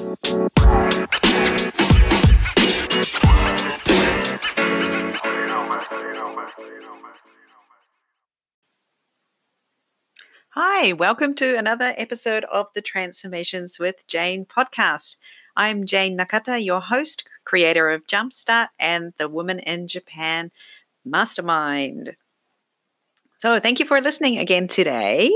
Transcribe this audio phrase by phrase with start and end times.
[0.00, 0.12] Hi,
[10.92, 15.16] welcome to another episode of the Transformations with Jane podcast.
[15.56, 20.52] I'm Jane Nakata, your host, creator of Jumpstart and the Woman in Japan
[21.04, 22.14] Mastermind.
[23.38, 25.30] So, thank you for listening again today.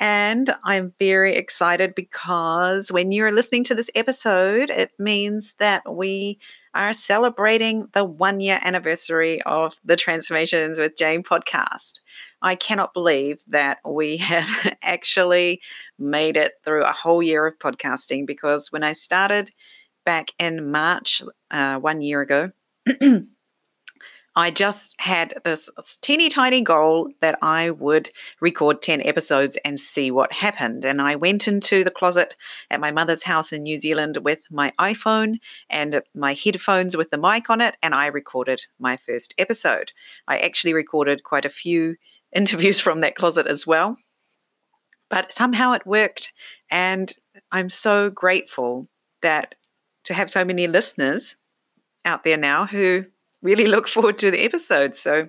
[0.00, 6.40] And I'm very excited because when you're listening to this episode, it means that we
[6.74, 12.00] are celebrating the one year anniversary of the Transformations with Jane podcast.
[12.42, 15.60] I cannot believe that we have actually
[15.96, 19.52] made it through a whole year of podcasting because when I started
[20.06, 22.52] back in March, uh, one year ago,
[24.36, 25.70] I just had this
[26.02, 30.84] teeny tiny goal that I would record 10 episodes and see what happened.
[30.84, 32.36] And I went into the closet
[32.70, 35.38] at my mother's house in New Zealand with my iPhone
[35.70, 39.92] and my headphones with the mic on it, and I recorded my first episode.
[40.26, 41.94] I actually recorded quite a few
[42.34, 43.96] interviews from that closet as well.
[45.10, 46.32] But somehow it worked.
[46.72, 47.12] And
[47.52, 48.88] I'm so grateful
[49.22, 49.54] that
[50.04, 51.36] to have so many listeners
[52.04, 53.06] out there now who
[53.44, 54.98] really look forward to the episodes.
[54.98, 55.28] So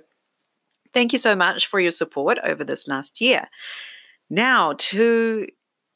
[0.94, 3.48] thank you so much for your support over this last year.
[4.32, 5.48] Now, to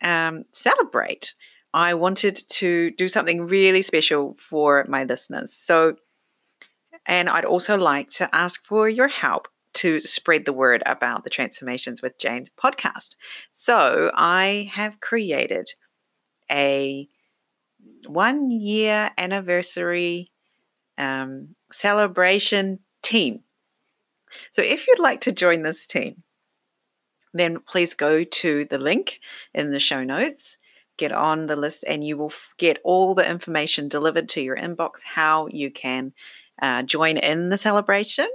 [0.04, 1.34] um, celebrate,
[1.74, 5.54] I wanted to do something really special for my listeners.
[5.54, 5.96] So,
[7.08, 11.30] and I'd also like to ask for your help to spread the word about the
[11.30, 13.16] Transformations with Jane podcast.
[13.52, 15.70] So I have created
[16.52, 17.08] a
[18.08, 20.32] one year anniversary
[21.00, 23.42] um, celebration team.
[24.52, 26.22] So if you'd like to join this team,
[27.34, 29.20] then please go to the link
[29.54, 30.58] in the show notes,
[30.98, 35.02] get on the list, and you will get all the information delivered to your inbox
[35.04, 36.14] how you can
[36.62, 38.28] uh, join in the celebration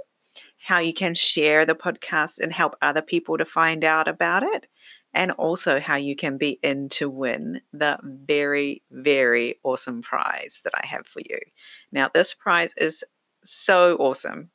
[0.65, 4.67] how you can share the podcast and help other people to find out about it,
[5.15, 10.73] and also how you can be in to win the very, very awesome prize that
[10.75, 11.39] I have for you.
[11.91, 13.03] Now, this prize is
[13.43, 14.51] so awesome.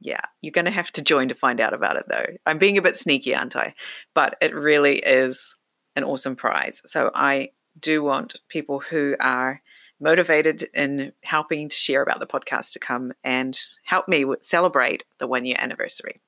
[0.00, 2.26] Yeah, you're going to have to join to find out about it though.
[2.46, 3.74] I'm being a bit sneaky, aren't I?
[4.14, 5.56] But it really is
[5.96, 6.80] an awesome prize.
[6.86, 7.50] So I
[7.80, 9.60] do want people who are
[9.98, 15.26] motivated in helping to share about the podcast to come and help me celebrate the
[15.26, 16.20] one year anniversary.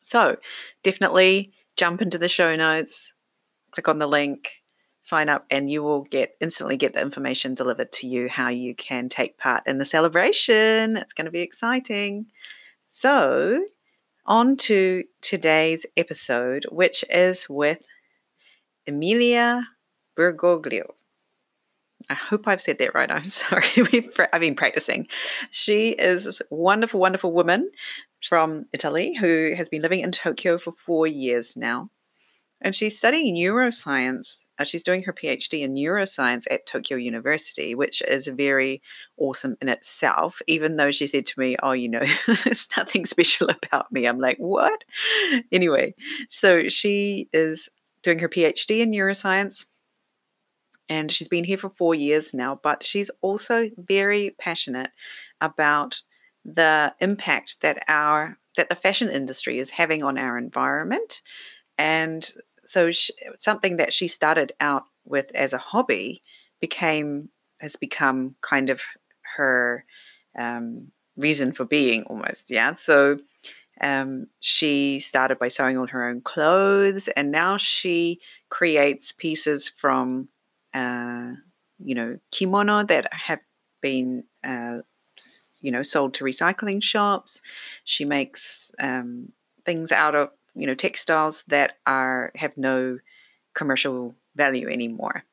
[0.00, 0.36] So
[0.82, 3.12] definitely jump into the show notes,
[3.72, 4.50] click on the link,
[5.02, 8.74] sign up, and you will get instantly get the information delivered to you how you
[8.74, 10.96] can take part in the celebration.
[10.96, 12.26] It's going to be exciting.
[12.84, 13.64] So,
[14.26, 17.82] on to today's episode, which is with
[18.86, 19.66] Emilia
[20.16, 20.92] Bergoglio.
[22.08, 23.10] I hope I've said that right.
[23.10, 23.66] I'm sorry.
[24.32, 25.08] I've been practicing.
[25.50, 27.70] She is a wonderful, wonderful woman
[28.28, 31.90] from Italy who has been living in Tokyo for four years now.
[32.60, 34.38] And she's studying neuroscience.
[34.64, 38.80] She's doing her PhD in neuroscience at Tokyo University, which is very
[39.16, 40.40] awesome in itself.
[40.46, 42.04] Even though she said to me, Oh, you know,
[42.44, 44.06] there's nothing special about me.
[44.06, 44.84] I'm like, What?
[45.50, 45.94] Anyway,
[46.28, 47.68] so she is
[48.04, 49.64] doing her PhD in neuroscience
[50.88, 54.90] and she's been here for four years now, but she's also very passionate
[55.40, 56.02] about
[56.44, 61.22] the impact that our that the fashion industry is having on our environment.
[61.78, 62.28] And
[62.66, 66.22] so she, something that she started out with as a hobby
[66.60, 67.28] became
[67.60, 68.80] has become kind of
[69.36, 69.84] her
[70.38, 72.74] um, reason for being almost yeah?
[72.74, 73.18] So
[73.80, 78.20] um, she started by sewing on her own clothes and now she
[78.50, 80.28] creates pieces from
[80.74, 81.32] uh,
[81.84, 83.40] you know, kimono that have
[83.80, 84.78] been, uh,
[85.62, 87.40] you know, sold to recycling shops.
[87.84, 89.32] She makes um,
[89.64, 92.98] things out of, you know, textiles that are have no
[93.54, 95.24] commercial value anymore.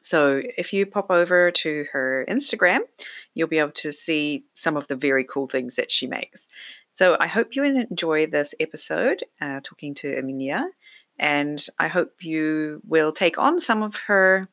[0.00, 2.80] So if you pop over to her Instagram,
[3.34, 6.46] you'll be able to see some of the very cool things that she makes.
[6.94, 10.66] So I hope you enjoy this episode uh, talking to Emilia.
[11.18, 14.48] And I hope you will take on some of her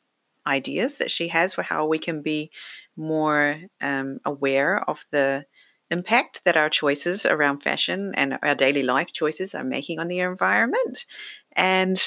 [0.45, 2.51] ideas that she has for how we can be
[2.97, 5.45] more um, aware of the
[5.89, 10.19] impact that our choices around fashion and our daily life choices are making on the
[10.19, 11.05] environment.
[11.53, 12.01] And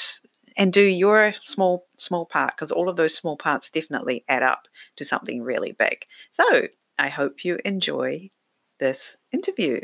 [0.56, 4.66] and do your small small part because all of those small parts definitely add up
[4.96, 6.04] to something really big.
[6.32, 6.68] So
[7.00, 8.30] i hope you enjoy
[8.78, 9.80] this interview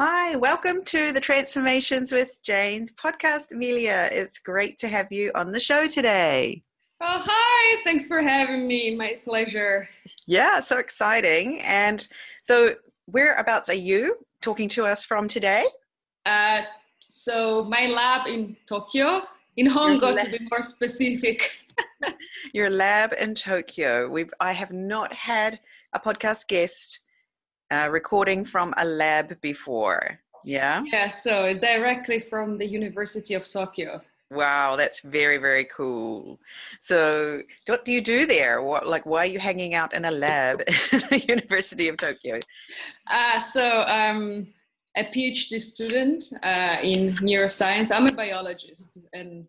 [0.00, 4.08] Hi, welcome to the Transformations with Jane's podcast, Amelia.
[4.12, 6.62] It's great to have you on the show today.
[7.00, 7.80] Oh, hi.
[7.82, 8.94] Thanks for having me.
[8.94, 9.88] My pleasure.
[10.28, 11.60] Yeah, so exciting.
[11.62, 12.06] And
[12.46, 15.66] so, whereabouts are you talking to us from today?
[16.24, 16.60] Uh,
[17.08, 19.22] so, my lab in Tokyo,
[19.56, 21.56] in Hongo, to be more specific.
[22.54, 24.08] Your lab in Tokyo.
[24.08, 25.58] We've I have not had
[25.92, 27.00] a podcast guest
[27.70, 30.18] uh, recording from a lab before.
[30.44, 30.82] Yeah.
[30.86, 31.08] Yeah.
[31.08, 34.00] So directly from the University of Tokyo.
[34.30, 36.38] Wow, that's very very cool.
[36.80, 38.60] So, what do you do there?
[38.60, 40.60] What like why are you hanging out in a lab
[40.92, 42.38] at the University of Tokyo?
[43.06, 44.52] Uh, so I'm
[44.98, 47.90] a PhD student uh, in neuroscience.
[47.90, 49.46] I'm a biologist, and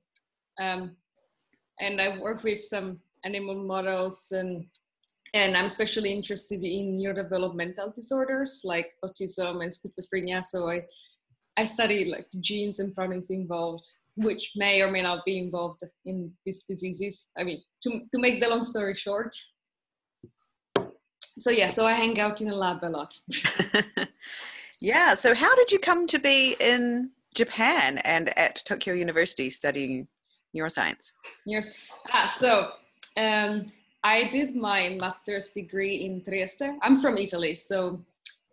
[0.62, 0.96] um,
[1.82, 4.66] and I work with some animal models and
[5.34, 10.44] and I'm especially interested in neurodevelopmental disorders like autism and schizophrenia.
[10.44, 10.84] So I
[11.58, 13.86] I study like genes and proteins involved,
[14.16, 17.32] which may or may not be involved in these diseases.
[17.38, 19.36] I mean, to to make the long story short.
[21.38, 23.16] So yeah, so I hang out in a lab a lot.
[24.80, 25.16] yeah.
[25.16, 30.08] So how did you come to be in Japan and at Tokyo University studying
[30.56, 31.14] neuroscience?
[31.46, 31.72] Yes.
[32.12, 32.72] Ah, so
[33.18, 33.68] um,
[34.04, 36.78] I did my master's degree in Trieste.
[36.82, 38.06] I'm from Italy, so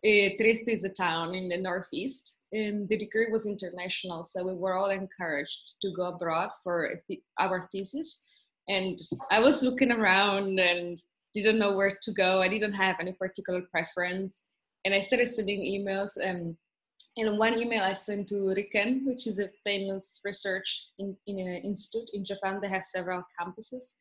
[0.04, 4.24] uh, Trieste is a town in the northeast, and the degree was international.
[4.24, 8.24] So we were all encouraged to go abroad for th- our thesis.
[8.68, 8.98] And
[9.30, 11.00] I was looking around and
[11.32, 12.42] didn't know where to go.
[12.42, 14.42] I didn't have any particular preference,
[14.84, 16.16] and I started sending emails.
[16.16, 16.56] And
[17.18, 21.62] and one email I sent to Riken, which is a famous research in, in an
[21.62, 22.58] institute in Japan.
[22.60, 23.94] They have several campuses.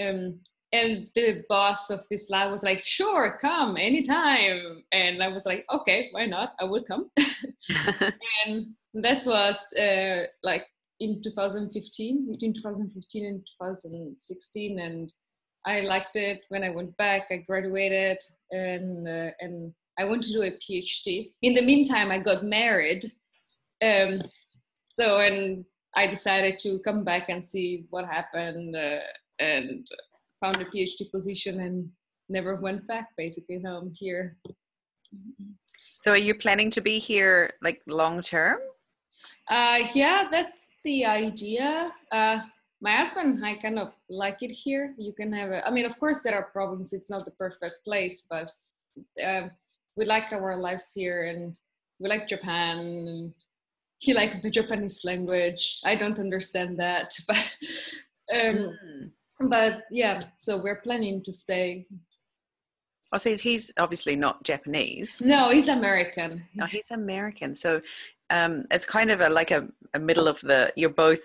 [0.00, 0.40] Um,
[0.72, 4.82] and the boss of this lab was like sure come anytime.
[4.92, 6.54] And i was like okay why not?
[6.60, 7.10] I will come.
[8.46, 10.66] And that was uh, like
[11.00, 15.12] in 2015 between 2015 and 2016 and
[15.66, 16.42] i liked it.
[16.48, 18.18] When i went back i graduated
[18.50, 23.04] and uh, and i wanted to do a phd in the meantime i got married.
[23.84, 24.22] Um,
[24.86, 25.64] so and
[25.94, 29.00] i decided to come back and see what happened uh,
[29.38, 29.86] and
[30.40, 31.88] found a PhD position and
[32.28, 33.10] never went back.
[33.16, 34.36] Basically, now I'm here.
[36.00, 38.58] So, are you planning to be here like long term?
[39.48, 41.92] Uh, yeah, that's the idea.
[42.12, 42.40] Uh,
[42.80, 44.94] my husband, I kind of like it here.
[44.98, 46.92] You can have a, I mean, of course, there are problems.
[46.92, 48.50] It's not the perfect place, but
[49.24, 49.50] um,
[49.96, 51.58] we like our lives here and
[51.98, 53.32] we like Japan.
[53.98, 55.80] he likes the Japanese language.
[55.84, 57.44] I don't understand that, but
[58.32, 59.10] um, mm
[59.40, 61.86] but yeah so we're planning to stay
[63.12, 65.16] I oh, see he's obviously not Japanese.
[65.20, 66.44] No, he's American.
[66.54, 67.54] No, he's American.
[67.54, 67.80] So
[68.30, 70.72] um, it's kind of a like a, a middle of the.
[70.74, 71.20] You're both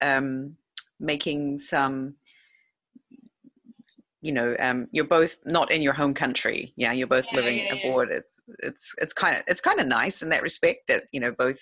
[0.00, 0.56] um,
[0.98, 2.14] making some.
[4.22, 6.74] You know, um, you're both not in your home country.
[6.76, 8.08] Yeah, you're both yeah, living yeah, abroad.
[8.10, 8.18] Yeah.
[8.18, 11.30] It's it's it's kind of it's kind of nice in that respect that you know
[11.30, 11.58] both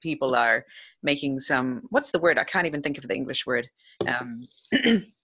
[0.00, 0.64] people are
[1.02, 1.82] making some.
[1.90, 2.38] What's the word?
[2.38, 3.68] I can't even think of the English word.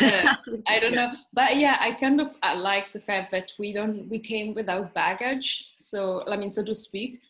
[0.00, 0.34] Uh,
[0.66, 4.08] I don't know, but yeah, I kind of I like the fact that we don't
[4.08, 5.72] we came without baggage.
[5.78, 7.20] So I mean, so to speak,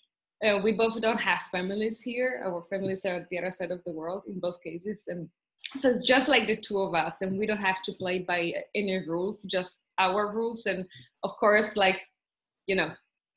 [0.44, 2.42] uh, we both don't have families here.
[2.44, 5.28] Our families are at the other side of the world in both cases, and
[5.76, 8.54] so it's just like the two of us, and we don't have to play by
[8.74, 10.86] any rules, just our rules, and
[11.24, 12.00] of course, like
[12.66, 12.92] you know,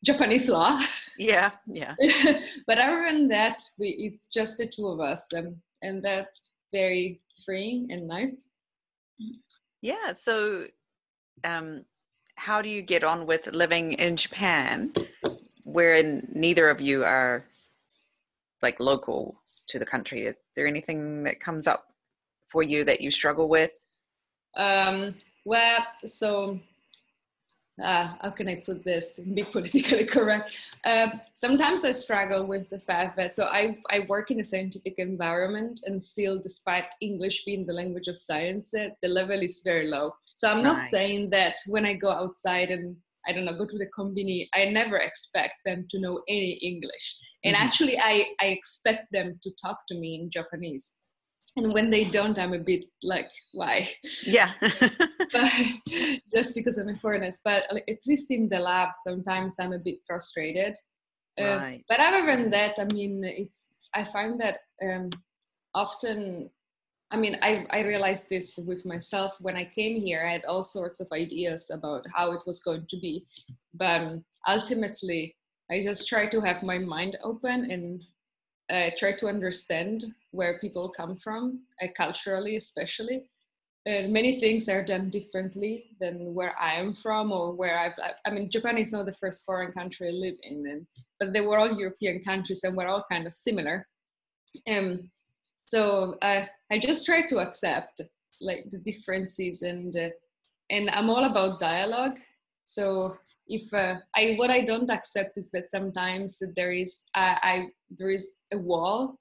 [0.05, 0.81] Japanese law.
[1.17, 1.95] Yeah, yeah.
[2.67, 7.21] but other than that, we it's just the two of us, and and that's very
[7.45, 8.50] freeing and nice.
[9.81, 10.13] Yeah.
[10.13, 10.67] So,
[11.43, 11.85] um,
[12.35, 14.93] how do you get on with living in Japan,
[15.63, 17.45] wherein neither of you are
[18.61, 20.25] like local to the country?
[20.25, 21.87] Is there anything that comes up
[22.51, 23.71] for you that you struggle with?
[24.55, 26.59] Um, well, so
[27.83, 30.51] uh, how can I put this and be politically correct?
[30.83, 34.95] Uh, sometimes I struggle with the fact that so I, I work in a scientific
[34.97, 39.87] environment and still, despite English being the language of science, uh, the level is very
[39.87, 40.13] low.
[40.35, 40.89] So I'm not right.
[40.89, 42.95] saying that when I go outside and
[43.27, 47.17] I don't know, go to the company, I never expect them to know any English.
[47.43, 47.65] And mm-hmm.
[47.65, 50.97] actually, I, I expect them to talk to me in Japanese
[51.57, 53.89] and when they don't i'm a bit like why?
[54.23, 54.53] Yeah.
[55.31, 55.51] But
[56.33, 59.99] just because i'm a foreigner but at least in the lab sometimes i'm a bit
[60.05, 60.75] frustrated.
[61.39, 61.79] Uh, right.
[61.79, 65.09] uh, but other than that i mean it's i find that um,
[65.73, 66.49] often
[67.11, 69.33] i mean I, I realized this with myself.
[69.39, 72.85] When i came here i had all sorts of ideas about how it was going
[72.89, 73.25] to be.
[73.73, 75.35] But um, ultimately
[75.71, 78.03] I just try to have my mind open and
[78.71, 83.23] uh, try to understand where people come from, uh, culturally especially.
[83.87, 87.93] Uh, many things are done differently than where I am from or where I've.
[88.25, 90.85] I mean, Japan is not the first foreign country I live in, and,
[91.19, 93.87] but they were all European countries and we're all kind of similar.
[94.69, 95.09] Um,
[95.65, 98.01] so I, I just try to accept
[98.39, 100.09] like the differences and uh,
[100.69, 102.19] and I'm all about dialogue.
[102.71, 107.67] So if uh, I what I don't accept is that sometimes there is I, I
[107.89, 109.19] there is a wall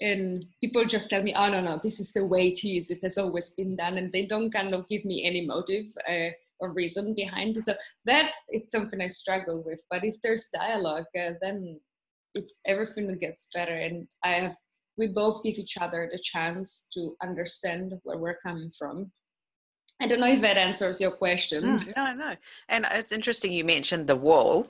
[0.00, 2.90] and people just tell me oh no no this is the way it is.
[2.90, 3.98] It has always been done.
[3.98, 7.64] And they don't kind of give me any motive uh, or reason behind it.
[7.64, 7.74] So
[8.06, 9.82] that it's something i struggle with.
[9.90, 11.78] But if there's dialogue uh, then
[12.34, 13.76] it's everything gets better.
[13.76, 14.56] And i have
[14.96, 19.12] we both give each other the chance to understand where we're coming from.
[20.00, 21.64] I don't know if that answers your question.
[21.64, 22.36] Mm, no, no.
[22.68, 24.68] And it's interesting you mentioned the wall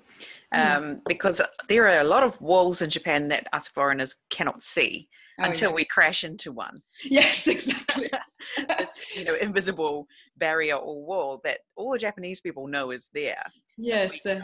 [0.52, 0.61] hmm.
[0.61, 1.00] um, mm.
[1.06, 5.09] because there are a lot of walls in Japan that us foreigners cannot see
[5.40, 5.76] oh, until yeah.
[5.76, 6.80] we crash into one.
[7.04, 8.09] Yes, exactly.
[8.78, 10.06] this, you know, invisible
[10.37, 13.42] barrier or wall that all the Japanese people know is there.
[13.76, 14.25] Yes.
[14.25, 14.40] Uh,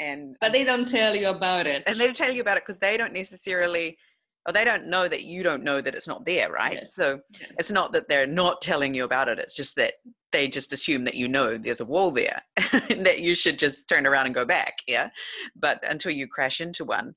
[0.00, 1.84] and but they don't tell you about it.
[1.86, 3.96] And they don't tell you about it because they don't necessarily
[4.46, 6.94] or they don't know that you don't know that it's not there right yes.
[6.94, 7.50] so yes.
[7.58, 9.94] it's not that they're not telling you about it it's just that
[10.32, 12.42] they just assume that you know there's a wall there
[12.90, 15.08] and that you should just turn around and go back yeah
[15.56, 17.14] but until you crash into one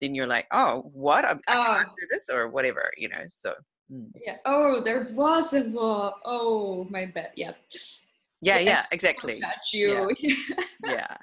[0.00, 1.94] then you're like oh what i, I can't oh.
[2.00, 3.54] do this or whatever you know so
[3.92, 4.06] mm.
[4.14, 7.52] yeah oh there was a wall oh my bad yeah
[8.40, 10.34] yeah yeah exactly got you yeah.
[10.84, 11.16] yeah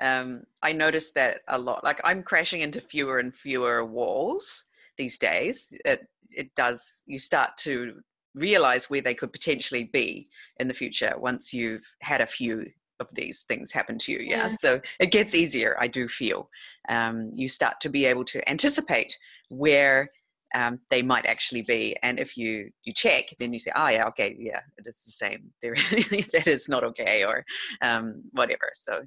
[0.00, 1.84] um, I noticed that a lot.
[1.84, 7.56] Like I'm crashing into fewer and fewer walls these days it it does you start
[7.56, 7.94] to
[8.34, 12.66] realize where they could potentially be in the future once you've had a few
[13.00, 14.48] of these things happen to you yeah, yeah.
[14.48, 16.48] so it gets easier i do feel.
[16.88, 19.16] Um, you start to be able to anticipate
[19.48, 20.10] where
[20.54, 24.06] um, they might actually be and if you you check then you say oh yeah
[24.06, 25.50] okay yeah it is the same.
[25.62, 25.74] There
[26.32, 27.44] that is not okay or
[27.82, 28.70] um, whatever.
[28.74, 29.02] So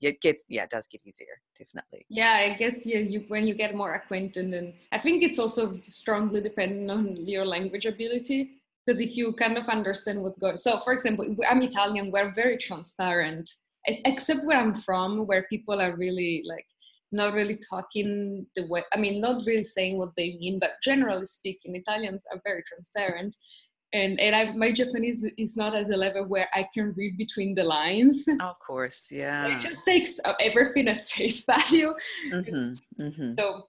[0.00, 2.06] it gets yeah it does get easier definitely.
[2.08, 5.80] Yeah i guess yeah you when you get more acquainted and i think it's also
[5.86, 10.80] strongly dependent on your language ability because if you kind of understand what goes so
[10.80, 13.50] for example i'm italian we're very transparent
[13.86, 16.66] except where i'm from where people are really like
[17.10, 21.26] not really talking the way i mean not really saying what they mean but generally
[21.26, 23.34] speaking italians are very transparent
[23.92, 27.54] and and I, my Japanese is not at the level where I can read between
[27.54, 28.28] the lines.
[28.28, 29.46] Of course, yeah.
[29.48, 31.94] So it just takes everything at face value.
[32.32, 33.34] Mm-hmm, mm-hmm.
[33.38, 33.68] So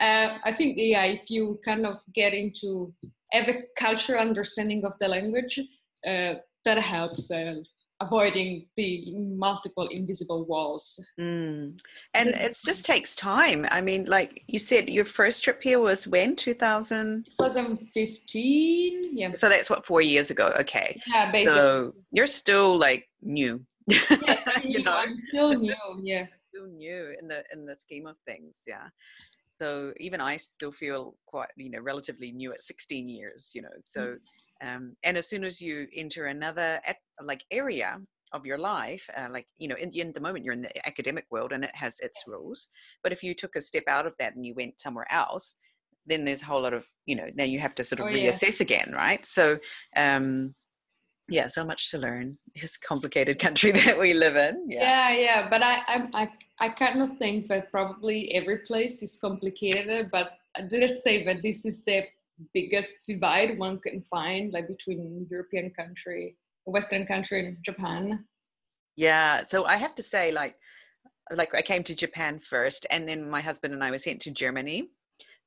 [0.00, 2.94] uh, I think yeah, if you kind of get into
[3.32, 5.58] have a cultural understanding of the language,
[6.06, 6.34] uh,
[6.64, 7.30] that helps.
[7.30, 7.56] Uh,
[8.00, 11.04] avoiding the multiple invisible walls.
[11.18, 11.78] Mm.
[12.14, 13.66] And it just takes time.
[13.70, 16.36] I mean, like you said, your first trip here was when?
[16.36, 17.26] 2000?
[17.40, 19.16] 2015.
[19.16, 19.32] Yeah.
[19.34, 20.54] So that's what, four years ago.
[20.60, 21.00] Okay.
[21.06, 21.54] Yeah, basically.
[21.54, 23.64] So you're still like new.
[23.88, 24.92] yes, I'm, you know?
[24.92, 25.74] I'm still new.
[26.02, 26.26] Yeah.
[26.50, 28.62] Still new in the in the scheme of things.
[28.66, 28.88] Yeah.
[29.54, 33.68] So even I still feel quite, you know, relatively new at 16 years, you know.
[33.80, 34.18] So mm
[34.62, 36.80] um, and as soon as you enter another
[37.22, 37.98] like area
[38.32, 41.24] of your life uh, like you know in, in, the moment you're in the academic
[41.30, 42.68] world and it has its rules
[43.02, 45.56] but if you took a step out of that and you went somewhere else
[46.06, 48.10] then there's a whole lot of you know now you have to sort of oh,
[48.10, 48.64] reassess yeah.
[48.64, 49.58] again right so
[49.96, 50.54] um
[51.28, 55.48] yeah so much to learn this complicated country that we live in yeah yeah, yeah.
[55.48, 56.28] but I, I i
[56.60, 60.32] i kind of think that probably every place is complicated but
[60.70, 62.04] let's say that this is the
[62.54, 68.24] biggest divide one can find like between European country, Western country and Japan?
[68.96, 70.56] Yeah, so I have to say like
[71.30, 74.30] like I came to Japan first and then my husband and I were sent to
[74.30, 74.88] Germany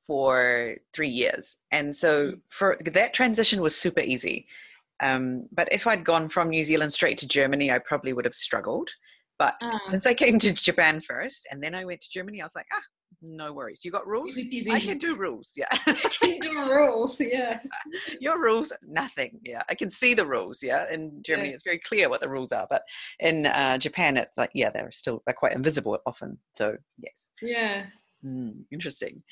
[0.06, 1.58] for 3 years.
[1.70, 2.40] And so mm.
[2.50, 4.46] for that transition was super easy.
[5.02, 8.34] Um, but if I'd gone from New Zealand straight to Germany, I probably would have
[8.34, 8.90] struggled.
[9.38, 9.78] But uh.
[9.86, 12.66] since I came to Japan first and then I went to Germany, I was like,
[12.72, 12.82] ah,
[13.22, 13.84] no worries.
[13.84, 14.38] You got rules?
[14.70, 15.52] I can do rules.
[15.56, 15.66] Yeah.
[16.22, 17.20] You can do rules.
[17.20, 17.58] Yeah.
[18.20, 19.40] Your rules, nothing.
[19.44, 19.62] Yeah.
[19.68, 20.62] I can see the rules.
[20.62, 20.90] Yeah.
[20.92, 21.54] In Germany, yeah.
[21.54, 22.66] it's very clear what the rules are.
[22.68, 22.82] But
[23.20, 26.38] in uh, Japan, it's like, yeah, they're still, they're quite invisible often.
[26.54, 27.30] So, yes.
[27.40, 27.86] Yeah.
[28.24, 29.22] Mm, interesting.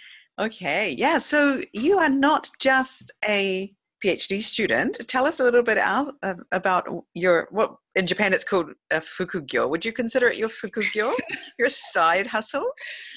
[0.41, 0.91] Okay.
[0.91, 1.19] Yeah.
[1.19, 3.73] So you are not just a
[4.05, 5.01] PhD student.
[5.09, 9.01] Tell us a little bit out, uh, about your what in Japan it's called a
[9.01, 9.69] fukugyo.
[9.69, 11.15] Would you consider it your fukugyo,
[11.59, 12.71] your side hustle?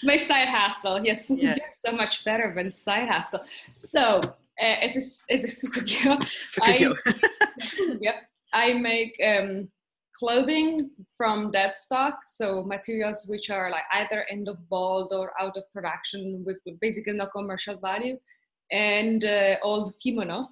[0.04, 1.26] My side hustle, yes.
[1.26, 1.70] Fukugyo yeah.
[1.70, 3.42] is so much better than side hustle.
[3.76, 4.22] So
[4.62, 6.20] uh, as a as a fukugyo,
[6.56, 6.98] fukugyo.
[7.06, 8.16] I, yep,
[8.54, 9.70] I make um,
[10.18, 15.58] clothing from dead stock, so materials which are like either end of bolt or out
[15.58, 18.18] of production with basically no commercial value,
[18.72, 20.48] and uh, old kimono.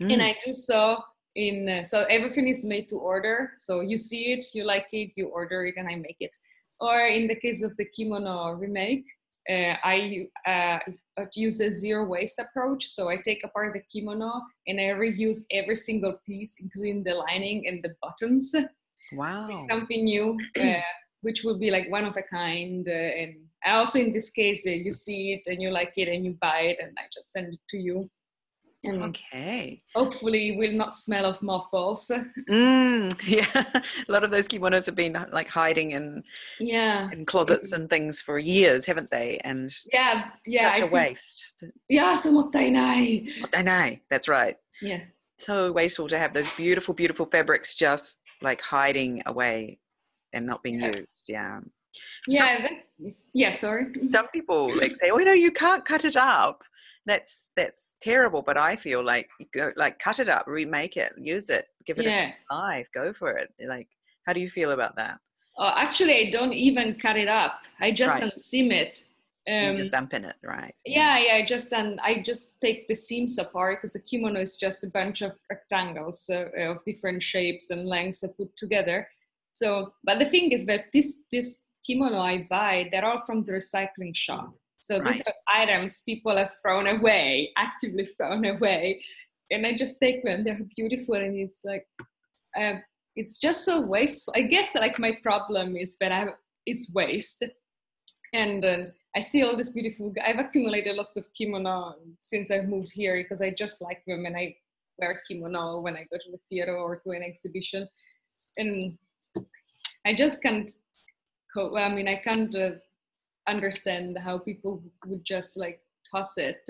[0.00, 0.12] Mm.
[0.12, 1.02] And I do so
[1.34, 3.52] in uh, so everything is made to order.
[3.58, 6.34] So you see it, you like it, you order it, and I make it.
[6.80, 9.06] Or in the case of the kimono remake,
[9.48, 10.78] uh, I uh,
[11.34, 12.86] use a zero waste approach.
[12.86, 17.66] So I take apart the kimono and I reuse every single piece, including the lining
[17.66, 18.54] and the buttons.
[19.12, 19.60] Wow.
[19.68, 20.80] something new, uh,
[21.20, 22.86] which will be like one of a kind.
[22.88, 23.34] Uh, and
[23.66, 26.60] also in this case, uh, you see it and you like it and you buy
[26.60, 28.10] it, and I just send it to you.
[28.84, 29.82] And okay.
[29.94, 32.10] Hopefully, will not smell of mothballs.
[32.48, 36.22] Mm, yeah, a lot of those kimonos have been like hiding in
[36.60, 39.40] yeah in closets and things for years, haven't they?
[39.44, 41.64] And yeah, yeah, such I a waste.
[41.88, 43.34] Yeah, so mottainai.
[43.40, 44.00] Mottainai.
[44.10, 44.56] That's right.
[44.82, 45.00] Yeah.
[45.38, 49.78] So wasteful to have those beautiful, beautiful fabrics just like hiding away
[50.32, 50.92] and not being yeah.
[50.94, 51.24] used.
[51.28, 51.60] Yeah.
[52.26, 52.68] Yeah.
[53.32, 53.50] yeah.
[53.50, 53.86] Sorry.
[54.10, 56.62] Some people like say, "Oh, you know, you can't cut it up."
[57.06, 61.50] That's that's terrible but i feel like go like cut it up remake it use
[61.50, 62.32] it give it yeah.
[62.50, 63.52] a life go for it.
[63.66, 63.88] Like
[64.26, 65.18] how do you feel about that?
[65.58, 67.60] Oh, actually i don't even cut it up.
[67.80, 68.32] I just right.
[68.32, 69.04] unseam it
[69.46, 70.74] um, you just unpin it right.
[70.86, 74.56] yeah yeah i just and i just take the seams apart because the kimono is
[74.56, 79.06] just a bunch of rectangles uh, of different shapes and lengths are put together.
[79.52, 83.52] So but the thing is that this this kimono i buy they're all from the
[83.52, 84.54] recycling shop
[84.84, 85.14] so right.
[85.14, 89.02] these are items people have thrown away, actively thrown away.
[89.50, 91.14] And I just take them, they're beautiful.
[91.14, 91.86] And it's like,
[92.54, 92.80] uh,
[93.16, 94.34] it's just so wasteful.
[94.36, 96.26] I guess like my problem is that I
[96.66, 97.44] it's waste.
[98.34, 98.76] And uh,
[99.16, 103.40] I see all this beautiful, I've accumulated lots of kimono since I've moved here because
[103.40, 104.54] I just like them and I
[104.98, 107.88] wear kimono when I go to the theater or to an exhibition.
[108.58, 108.98] And
[110.04, 110.70] I just can't,
[111.54, 112.72] co- I mean, I can't uh,
[113.46, 115.80] understand how people would just like
[116.10, 116.68] toss it.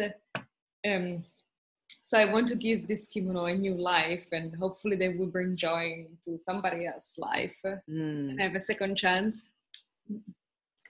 [0.87, 1.25] Um,
[2.03, 5.57] so I want to give this kimono a new life, and hopefully they will bring
[5.57, 7.79] joy to somebody else's life mm.
[7.89, 9.49] and have a second chance.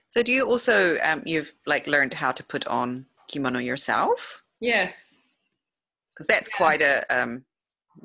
[0.09, 4.43] So, do you also um, you've like learned how to put on kimono yourself?
[4.59, 5.19] Yes,
[6.13, 6.57] because that's yeah.
[6.57, 7.43] quite a um,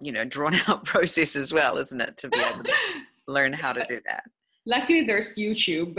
[0.00, 2.16] you know drawn out process as well, isn't it?
[2.18, 2.72] To be able to
[3.26, 4.24] learn how to do that.
[4.66, 5.96] Luckily, there's YouTube.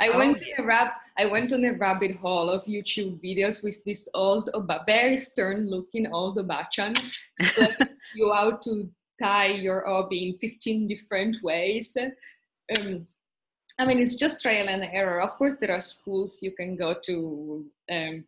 [0.00, 0.56] I oh, went yeah.
[0.56, 4.50] to a rab- I went on a rabbit hole of YouTube videos with this old,
[4.86, 6.98] very stern-looking old obachan
[8.14, 11.96] you how to tie your obi in 15 different ways.
[12.76, 13.06] Um,
[13.78, 15.20] I mean, it's just trial and error.
[15.20, 18.24] Of course, there are schools you can go to, um,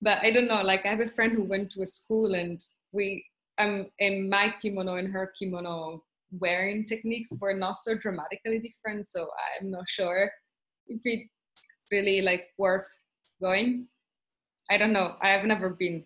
[0.00, 0.62] but I don't know.
[0.62, 3.24] Like, I have a friend who went to a school, and we,
[3.58, 6.02] um, in my kimono and her kimono
[6.38, 9.08] wearing techniques were not so dramatically different.
[9.08, 9.28] So
[9.60, 10.30] I'm not sure
[10.86, 11.28] if it's
[11.90, 12.86] really like worth
[13.40, 13.86] going.
[14.70, 15.16] I don't know.
[15.20, 16.04] I have never been.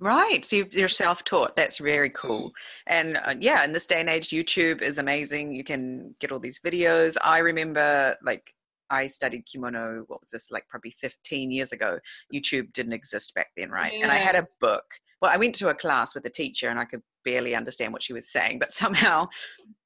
[0.00, 0.44] Right.
[0.44, 1.56] So you're self taught.
[1.56, 2.52] That's very cool.
[2.86, 5.54] And uh, yeah, in this day and age, YouTube is amazing.
[5.54, 7.16] You can get all these videos.
[7.22, 8.52] I remember like
[8.90, 11.98] I studied kimono, what was this, like probably 15 years ago.
[12.32, 13.92] YouTube didn't exist back then, right?
[13.94, 14.04] Yeah.
[14.04, 14.84] And I had a book.
[15.22, 18.02] Well, I went to a class with a teacher and I could barely understand what
[18.02, 19.28] she was saying, but somehow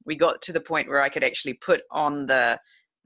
[0.04, 2.58] we got to the point where I could actually put on the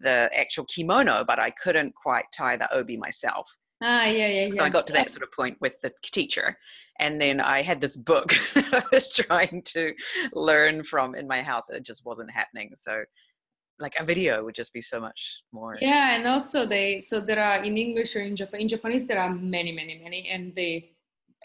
[0.02, 3.50] the actual kimono, but I couldn't quite tie the obi myself.
[3.82, 4.54] Ah, yeah, yeah, yeah.
[4.54, 6.56] So I got to that sort of point with the teacher.
[7.00, 9.92] And then I had this book that I was trying to
[10.32, 11.70] learn from in my house.
[11.70, 12.72] It just wasn't happening.
[12.76, 13.04] So
[13.80, 15.76] like a video would just be so much more.
[15.80, 19.18] Yeah, and also they so there are in English or in Japan in Japanese there
[19.18, 20.92] are many, many, many, and they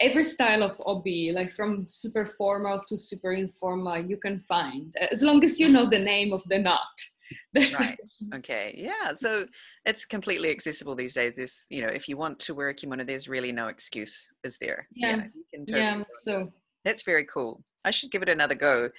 [0.00, 5.22] every style of obi, like from super formal to super informal, you can find as
[5.22, 6.96] long as you know the name of the knot.
[7.54, 7.98] right.
[8.34, 8.74] Okay.
[8.76, 9.14] Yeah.
[9.14, 9.46] So
[9.84, 11.32] it's completely accessible these days.
[11.36, 14.58] This, you know, if you want to wear a kimono, there's really no excuse, is
[14.58, 14.86] there?
[14.94, 15.16] Yeah.
[15.16, 15.58] Yeah.
[15.66, 16.52] Totally yeah so
[16.84, 17.62] that's very cool.
[17.84, 18.90] I should give it another go.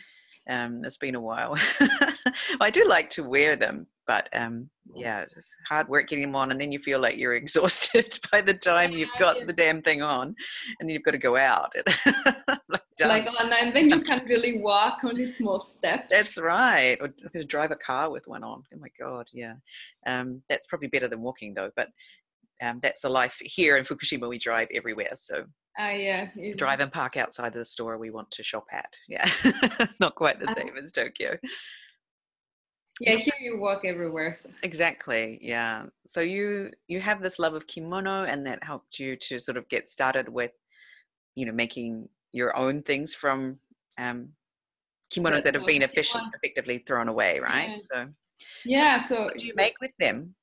[0.50, 1.56] Um, it's been a while.
[2.62, 6.52] I do like to wear them, but um, yeah, it's hard work getting them on,
[6.52, 10.02] and then you feel like you're exhausted by the time you've got the damn thing
[10.02, 10.36] on, and
[10.82, 11.72] then you've got to go out.
[12.70, 16.14] like, like on, and then you can't really walk only small steps.
[16.14, 16.98] That's right.
[17.00, 17.10] Or
[17.44, 18.64] drive a car with one on.
[18.74, 19.54] Oh my god, yeah.
[20.06, 21.88] Um, that's probably better than walking though, but
[22.62, 24.28] um, that's the life here in Fukushima.
[24.28, 25.46] We drive everywhere, so
[25.80, 28.90] uh, yeah, drive and park outside the store we want to shop at.
[29.08, 29.30] Yeah,
[30.00, 31.38] not quite the uh, same as Tokyo.
[33.00, 34.34] Yeah, here you walk everywhere.
[34.34, 34.50] So.
[34.62, 35.40] Exactly.
[35.42, 35.86] Yeah.
[36.12, 39.70] So you you have this love of kimono, and that helped you to sort of
[39.70, 40.52] get started with,
[41.36, 43.60] you know, making your own things from
[43.98, 44.30] um,
[45.12, 47.72] kimonos that have been efficient, effectively thrown away, right?
[47.72, 47.78] Yeah.
[47.78, 48.08] So,
[48.66, 50.36] yeah so what do you make with them?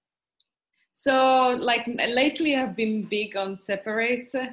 [0.92, 4.46] So, like lately, I've been big on separates uh,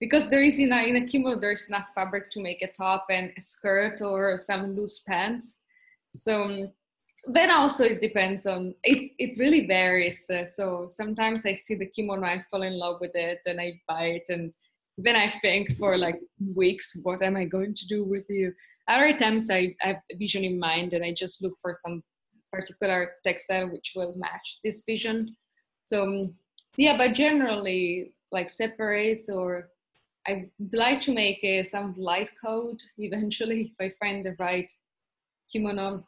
[0.00, 3.06] because there is in a, in a kimono there's enough fabric to make a top
[3.10, 5.60] and a skirt or some loose pants.
[6.16, 6.72] So um,
[7.26, 9.10] then also it depends on it.
[9.18, 10.30] It really varies.
[10.30, 13.80] Uh, so sometimes I see the kimono, I fall in love with it, and I
[13.88, 14.54] buy it, and
[14.98, 16.20] then I think for like
[16.54, 18.52] weeks, what am I going to do with you?
[18.88, 22.02] Other times I, have a vision in mind, and I just look for some
[22.52, 25.36] particular textile which will match this vision.
[25.84, 26.34] So um,
[26.76, 29.68] yeah, but generally like separates or
[30.26, 34.70] I'd like to make a, some light coat eventually if I find the right
[35.50, 36.06] kimono.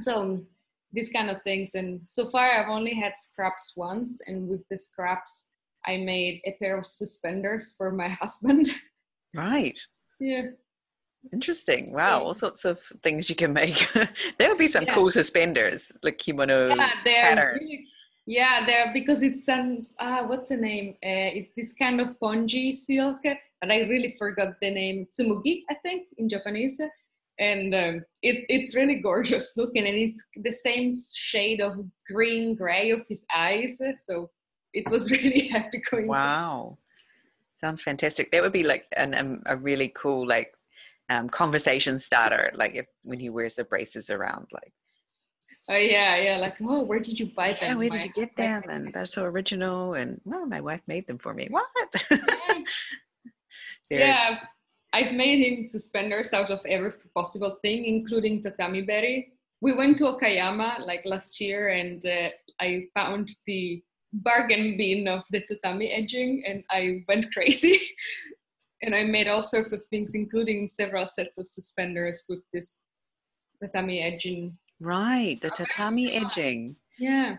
[0.00, 0.46] So um,
[0.92, 1.74] these kind of things.
[1.74, 5.52] And so far I've only had scraps once, and with the scraps
[5.88, 8.68] I made a pair of suspenders for my husband.
[9.34, 9.78] Right.
[10.20, 10.46] yeah.
[11.32, 11.92] Interesting.
[11.92, 12.18] Wow.
[12.20, 12.24] Yeah.
[12.26, 13.78] All sorts of things you can make.
[14.38, 14.94] there would be some Yeah.
[14.94, 17.54] cool suspenders, like kimono yeah, they're pattern.
[17.60, 17.84] really,
[18.26, 20.90] yeah, they're because it's some ah, what's the name?
[21.04, 25.06] Uh, it's this kind of pongee silk, but I really forgot the name.
[25.12, 26.80] Tsumugi, I think, in Japanese,
[27.38, 31.72] and um, it, it's really gorgeous looking, and it's the same shade of
[32.12, 33.80] green gray of his eyes.
[34.06, 34.30] So
[34.78, 36.08] it was really happy coincidence.
[36.08, 36.78] Wow.
[37.60, 38.30] Sounds fantastic.
[38.30, 40.54] That would be like an, um, a really cool like
[41.10, 42.52] um, conversation starter.
[42.54, 44.72] Like if when he wears the braces around, like,
[45.70, 46.38] Oh yeah, yeah.
[46.38, 47.58] Like, oh, where did you buy them?
[47.62, 48.62] yeah, where did you get them?
[48.70, 49.94] And they're so original.
[49.94, 51.48] And well, my wife made them for me.
[51.50, 51.66] What?
[53.90, 53.98] Yeah.
[53.98, 54.38] Yeah,
[54.92, 59.32] I've made him suspenders out of every possible thing, including tatami heri.
[59.62, 62.28] We went to Okayama like last year, and uh,
[62.60, 67.80] I found the bargain bin of the tatami edging, and I went crazy.
[68.82, 72.82] and I made all sorts of things, including several sets of suspenders with this
[73.62, 74.56] tatami edging.
[74.80, 75.40] Right.
[75.40, 76.76] The tatami edging.
[76.98, 77.36] Yeah,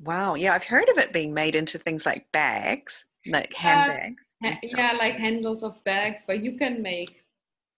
[0.00, 0.34] Wow.
[0.34, 4.34] Yeah, I've heard of it being made into things like bags, like handbags.
[4.42, 7.24] and Ha- yeah, like handles of bags, but you can make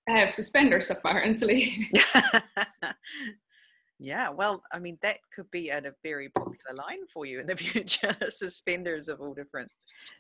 [0.09, 1.91] have suspenders apparently.
[4.01, 7.47] yeah, well, I mean, that could be at a very popular line for you in
[7.47, 8.17] the future.
[8.29, 9.71] Suspenders of all different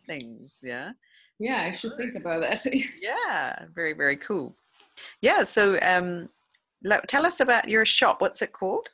[0.06, 0.58] things.
[0.62, 0.92] Yeah.
[1.38, 2.64] yeah, I should think about that.
[3.00, 3.64] Yeah.
[3.74, 4.54] Very, very cool.
[5.22, 5.44] Yeah.
[5.44, 6.28] So, um,
[6.84, 8.20] lo- tell us about your shop.
[8.20, 8.90] What's it called?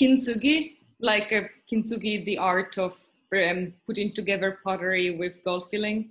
[0.00, 2.96] kintsugi, like a kintsugi, the art of
[3.34, 6.10] um, putting together pottery with gold filling.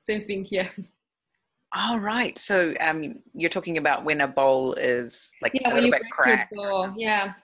[0.00, 0.70] Same thing here.
[1.74, 2.38] Oh, right.
[2.38, 6.54] So, um, you're talking about when a bowl is like Yeah, a little bit cracked,
[6.54, 7.34] bowl, yeah,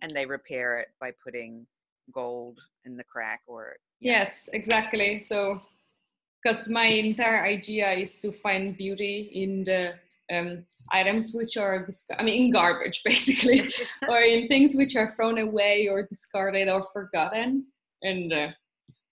[0.00, 1.66] and they repair it by putting
[2.12, 5.20] gold in the crack or yes, exactly.
[5.20, 5.60] So,
[6.42, 9.94] because my entire idea is to find beauty in the
[10.34, 13.70] um, items which are, disc- I mean, in garbage basically,
[14.08, 17.66] or in things which are thrown away or discarded or forgotten.
[18.02, 18.48] And uh,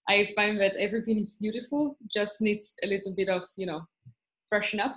[0.07, 3.81] I find that everything is beautiful, just needs a little bit of, you know,
[4.49, 4.95] freshen up.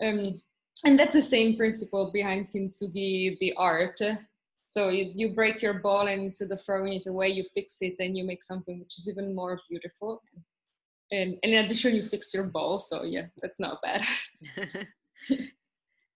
[0.00, 0.40] Um,
[0.84, 4.00] and that's the same principle behind kintsugi, the art.
[4.66, 7.94] So you, you break your ball and instead of throwing it away, you fix it
[8.00, 10.22] and you make something which is even more beautiful.
[11.10, 12.78] And, and in addition, you fix your ball.
[12.78, 14.02] So yeah, that's not bad.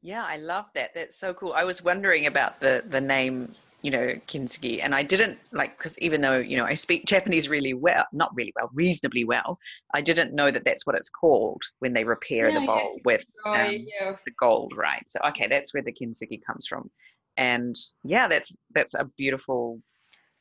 [0.02, 0.94] yeah, I love that.
[0.94, 1.52] That's so cool.
[1.52, 5.98] I was wondering about the the name, you know, kintsugi, and I didn't like because
[5.98, 9.58] even though you know I speak Japanese really well, not really well, reasonably well,
[9.94, 12.66] I didn't know that that's what it's called when they repair Yeah, the yeah.
[12.66, 14.16] bowl with Right, Um, yeah.
[14.24, 15.02] the gold, right?
[15.08, 16.90] So okay, that's where the kintsugi comes from,
[17.36, 19.80] and yeah, that's that's a beautiful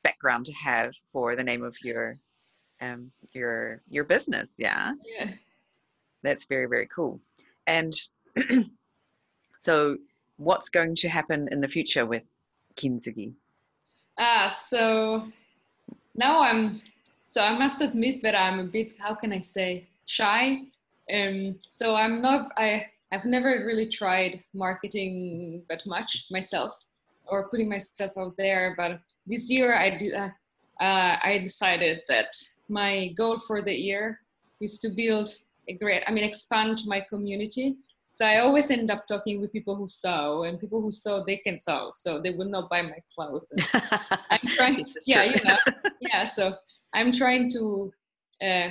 [0.03, 2.17] background to have for the name of your
[2.81, 4.49] um your your business.
[4.57, 4.93] Yeah.
[5.05, 5.31] Yeah.
[6.23, 7.21] That's very, very cool.
[7.67, 7.93] And
[9.59, 9.97] so,
[10.37, 12.23] what's going to happen in the future with
[12.75, 13.33] Kintsugi?
[14.17, 15.27] Ah, so
[16.15, 16.81] now I'm.
[17.27, 18.93] So I must admit that I'm a bit.
[18.97, 20.61] How can I say shy?
[21.13, 21.55] Um.
[21.69, 22.51] So I'm not.
[22.57, 22.87] I.
[23.11, 26.73] I've never really tried marketing that much myself,
[27.27, 28.73] or putting myself out there.
[28.77, 30.13] But this year I did.
[30.13, 30.29] Uh,
[30.79, 32.35] uh, I decided that
[32.67, 34.19] my goal for the year
[34.59, 35.29] is to build
[35.67, 36.03] a great.
[36.07, 37.77] I mean, expand my community.
[38.15, 41.35] So I always end up talking with people who sew, and people who sew they
[41.35, 43.51] can sew, so they will not buy my clothes.
[44.31, 45.57] I'm trying, yeah, you know,
[45.99, 46.23] yeah.
[46.23, 46.55] So
[46.93, 47.91] I'm trying to,
[48.41, 48.69] uh,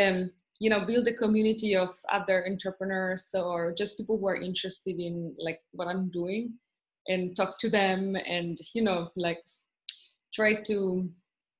[0.00, 5.00] um, you know, build a community of other entrepreneurs or just people who are interested
[5.00, 6.52] in like what I'm doing,
[7.08, 9.42] and talk to them, and you know, like
[10.32, 11.10] try to,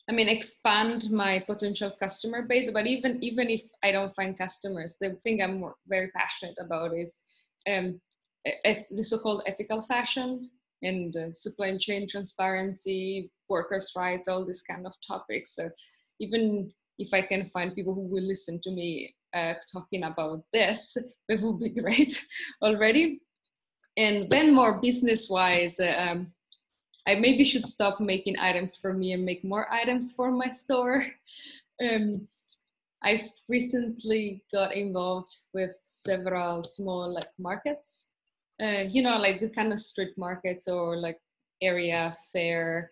[0.09, 2.71] I mean, expand my potential customer base.
[2.71, 7.23] But even even if I don't find customers, the thing I'm very passionate about is
[7.69, 8.01] um,
[8.45, 10.51] the so-called ethical fashion
[10.83, 15.55] and uh, supply chain transparency, workers' rights, all these kind of topics.
[15.57, 15.71] So
[16.21, 20.97] even if I can find people who will listen to me uh, talking about this,
[21.29, 22.19] that would be great
[22.63, 23.21] already.
[23.97, 26.33] And then more business-wise, uh, um,
[27.09, 31.07] I maybe should stop making items for me and make more items for my store.
[31.81, 32.27] Um,
[33.05, 38.11] I recently got involved with several small like markets,
[38.61, 41.21] uh, you know, like the kind of street markets or like
[41.63, 42.91] area fair.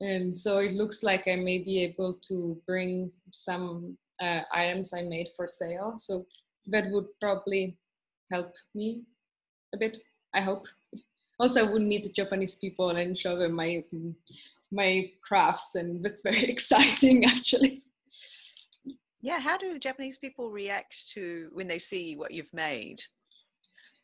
[0.00, 5.02] And so it looks like I may be able to bring some uh, items I
[5.02, 5.94] made for sale.
[5.96, 6.26] So
[6.66, 7.76] that would probably
[8.32, 9.04] help me
[9.72, 9.98] a bit.
[10.34, 10.66] I hope.
[11.44, 13.84] Also, I would meet Japanese people and show them my
[14.72, 17.82] my crafts, and that's very exciting, actually.
[19.20, 23.00] Yeah, how do Japanese people react to when they see what you've made?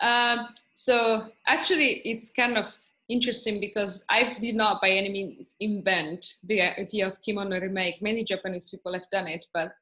[0.02, 2.66] Um, so actually, it's kind of
[3.08, 8.02] interesting because I did not by any means invent the idea of kimono remake.
[8.02, 9.72] Many Japanese people have done it, but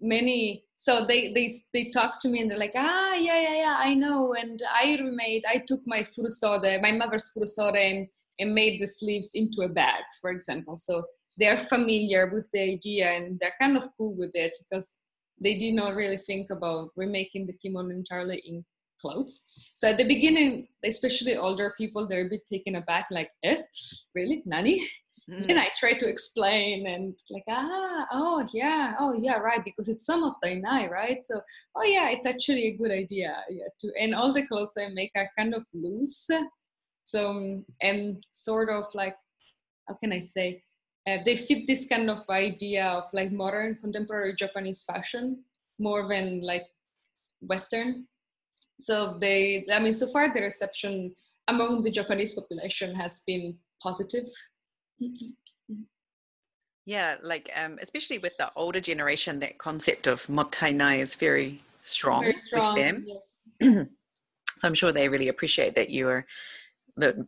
[0.00, 3.76] many so they they they talk to me and they're like ah yeah yeah yeah
[3.78, 8.06] i know and i remade i took my furisode my mother's furisode and,
[8.38, 11.02] and made the sleeves into a bag for example so
[11.38, 14.98] they're familiar with the idea and they're kind of cool with it because
[15.40, 18.64] they did not really think about remaking the kimono entirely in
[19.00, 19.46] clothes.
[19.74, 23.62] So at the beginning, especially older people, they're a bit taken aback, like, eh,
[24.14, 24.86] really, nani?
[25.30, 25.48] Mm.
[25.48, 30.06] Then I try to explain and like, ah, oh yeah, oh yeah, right, because it's
[30.06, 31.24] so mottainai, right?
[31.24, 31.40] So,
[31.74, 33.36] oh yeah, it's actually a good idea.
[33.50, 36.30] Yeah, to and all the clothes I make are kind of loose,
[37.04, 39.16] so um, and sort of like,
[39.88, 40.62] how can I say?
[41.06, 45.44] uh, they fit this kind of idea of like modern contemporary Japanese fashion
[45.78, 46.64] more than like
[47.40, 48.06] Western.
[48.80, 51.14] So they, I mean, so far the reception
[51.48, 54.24] among the Japanese population has been positive.
[56.84, 62.22] Yeah, like um, especially with the older generation, that concept of mottainai is very strong,
[62.22, 63.04] very strong with them.
[63.06, 63.40] Yes.
[63.62, 63.86] so
[64.62, 66.26] I'm sure they really appreciate that you are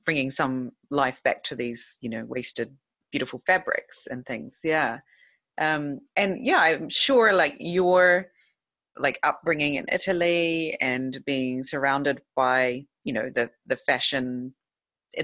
[0.05, 2.75] bringing some life back to these, you know, wasted
[3.11, 4.99] beautiful fabrics and things yeah
[5.61, 8.27] um, and yeah i'm sure like your
[8.99, 14.55] like upbringing in italy and being surrounded by you know the the fashion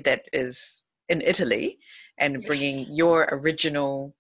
[0.05, 1.79] that is in italy
[2.19, 2.47] and yes.
[2.47, 4.15] bringing your original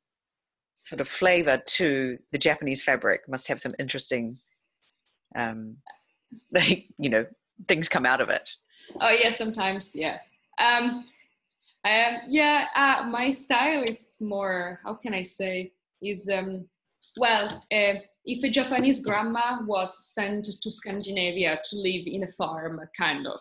[0.85, 4.39] sort of flavor to the japanese fabric must have some interesting
[5.37, 5.77] um
[6.53, 7.25] like you know
[7.69, 8.51] things come out of it
[9.01, 10.19] oh yeah sometimes yeah
[10.59, 11.05] um
[11.85, 16.67] um, yeah, uh, my style is more, how can I say, is, um,
[17.19, 22.81] well, uh, if a Japanese grandma was sent to Scandinavia to live in a farm,
[22.99, 23.41] kind of.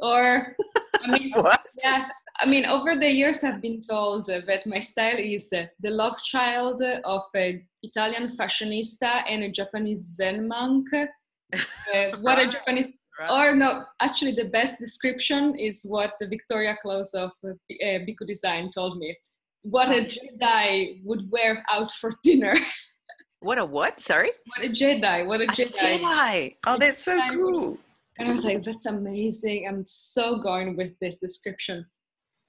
[0.00, 0.56] Or,
[1.00, 1.60] I mean, what?
[1.84, 2.08] yeah,
[2.42, 6.16] I mean, over the years, I've been told that my style is uh, the love
[6.22, 10.88] child of an Italian fashionista and a Japanese Zen monk.
[10.94, 12.86] Uh, what a Japanese
[13.28, 18.26] or no, actually, the best description is what the Victoria Close of uh, uh Biku
[18.26, 19.14] Design told me.
[19.62, 22.54] What a Jedi would wear out for dinner.
[23.40, 24.00] what a what?
[24.00, 24.30] Sorry.
[24.56, 25.26] What a Jedi!
[25.26, 25.98] What a, a Jedi!
[25.98, 26.56] Jedi!
[26.66, 27.78] Oh, that's so cool.
[28.18, 29.66] And I was like, that's amazing.
[29.68, 31.84] I'm so going with this description.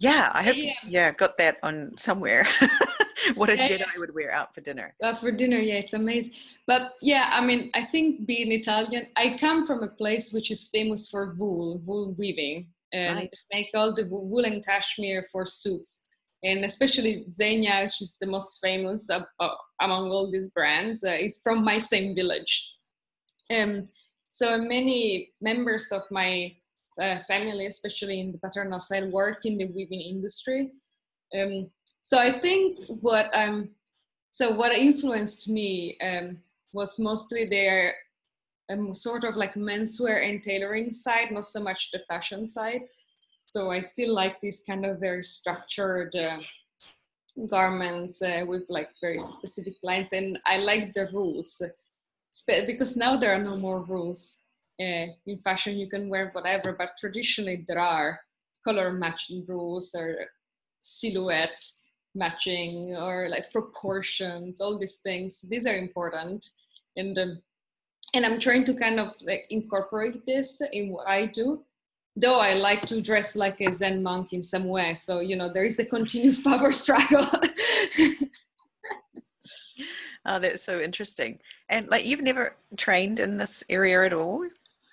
[0.01, 0.55] Yeah, I hope.
[0.57, 2.47] Yeah, yeah got that on somewhere.
[3.35, 3.99] what a yeah, Jedi yeah.
[3.99, 4.95] would wear out for dinner.
[5.01, 6.33] Uh, for dinner, yeah, it's amazing.
[6.65, 10.69] But yeah, I mean, I think being Italian, I come from a place which is
[10.69, 13.35] famous for wool, wool weaving, and right.
[13.53, 16.07] make all the wool and cashmere for suits.
[16.43, 19.49] And especially Zegna, which is the most famous of, uh,
[19.81, 22.73] among all these brands, uh, is from my same village.
[23.55, 23.87] Um,
[24.29, 26.55] so many members of my
[27.01, 30.71] uh, family, especially in the paternal side, worked in the weaving industry.
[31.37, 31.69] Um,
[32.03, 33.69] so I think what um
[34.31, 36.37] so what influenced me um,
[36.71, 37.95] was mostly their
[38.71, 42.81] um, sort of like menswear and tailoring side, not so much the fashion side.
[43.53, 46.39] So I still like these kind of very structured uh,
[47.49, 51.61] garments uh, with like very specific lines, and I like the rules
[52.47, 54.40] because now there are no more rules.
[54.81, 58.19] Uh, in fashion, you can wear whatever, but traditionally there are
[58.63, 60.15] color matching rules or
[60.79, 61.63] silhouette
[62.15, 65.41] matching or like proportions all these things.
[65.49, 66.45] These are important.
[66.97, 67.41] And um,
[68.13, 71.63] and i'm trying to kind of like incorporate this in what i do
[72.15, 74.93] though i like to dress like a zen monk in some way.
[74.93, 77.27] So you know there is a continuous power struggle.
[80.23, 81.39] Oh that's so interesting.
[81.69, 84.45] And like you've never trained in this area at all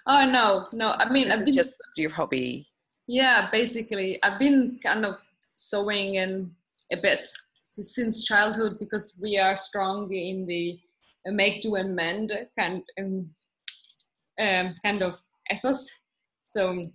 [0.08, 0.92] Oh no, no.
[0.92, 2.66] I mean, this I've been just your hobby.
[3.06, 5.16] Yeah, basically, I've been kind of
[5.56, 6.50] sewing and
[6.90, 7.28] a bit
[7.80, 10.80] since childhood because we are strong in the
[11.26, 13.30] make, do, and mend kind um,
[14.40, 15.20] um, kind of
[15.52, 15.86] ethos.
[16.46, 16.90] So,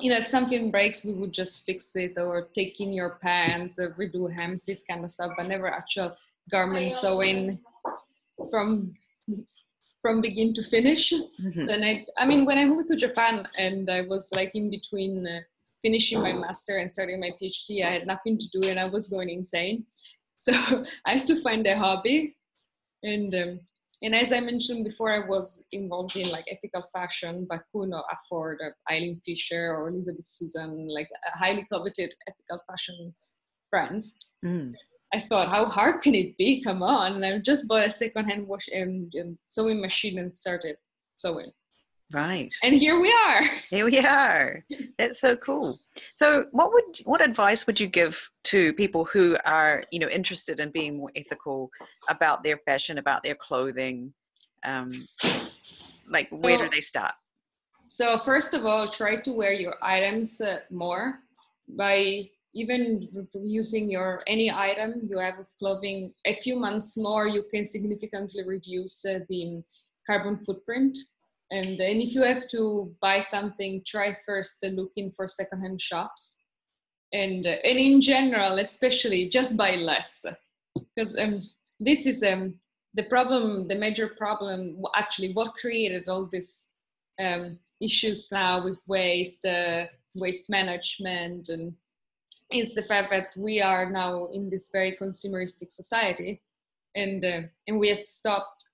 [0.00, 3.78] you know, if something breaks, we would just fix it or take in your pants,
[3.78, 6.14] or redo hems, this kind of stuff, but never actual
[6.50, 7.58] garment sewing
[8.50, 8.94] from
[10.04, 11.14] from begin to finish.
[11.14, 11.64] Mm-hmm.
[11.64, 15.26] Then I, I mean, when I moved to Japan and I was like in between
[15.26, 15.40] uh,
[15.80, 19.08] finishing my master and starting my PhD, I had nothing to do and I was
[19.08, 19.86] going insane.
[20.36, 20.52] So
[21.06, 22.36] I had to find a hobby,
[23.02, 23.60] and um,
[24.02, 28.92] and as I mentioned before, I was involved in like ethical fashion, know afford uh,
[28.92, 33.14] Eileen Fisher or Elizabeth Suzann, like highly coveted ethical fashion
[33.70, 34.16] brands.
[34.44, 34.74] Mm.
[35.14, 36.60] I thought, how hard can it be?
[36.60, 37.14] Come on!
[37.14, 40.76] And I just bought a secondhand wash and, and sewing machine and started
[41.14, 41.52] sewing.
[42.12, 42.52] Right.
[42.64, 43.42] And here we are.
[43.70, 44.64] Here we are.
[44.98, 45.78] That's so cool.
[46.16, 50.58] So, what would what advice would you give to people who are, you know, interested
[50.60, 51.70] in being more ethical
[52.08, 54.12] about their fashion, about their clothing?
[54.64, 55.06] Um,
[56.08, 57.14] like, so, where do they start?
[57.88, 61.20] So, first of all, try to wear your items uh, more
[61.68, 67.44] by even using your any item you have of clothing a few months more you
[67.50, 69.62] can significantly reduce uh, the
[70.06, 70.96] carbon footprint.
[71.50, 76.42] And and if you have to buy something try first uh, looking for secondhand shops.
[77.12, 80.24] And uh, and in general especially just buy less.
[80.74, 81.42] Because um,
[81.78, 82.54] this is um,
[82.94, 86.68] the problem the major problem actually what created all these
[87.20, 89.86] um, issues now with waste uh,
[90.16, 91.74] waste management and
[92.54, 96.42] it's the fact that we are now in this very consumeristic society.
[96.94, 98.64] And uh, and we have stopped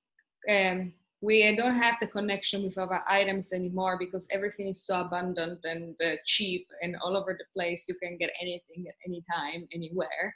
[0.48, 5.64] um, we don't have the connection with our items anymore because everything is so abundant
[5.64, 7.86] and uh, cheap and all over the place.
[7.88, 10.34] You can get anything at any time anywhere.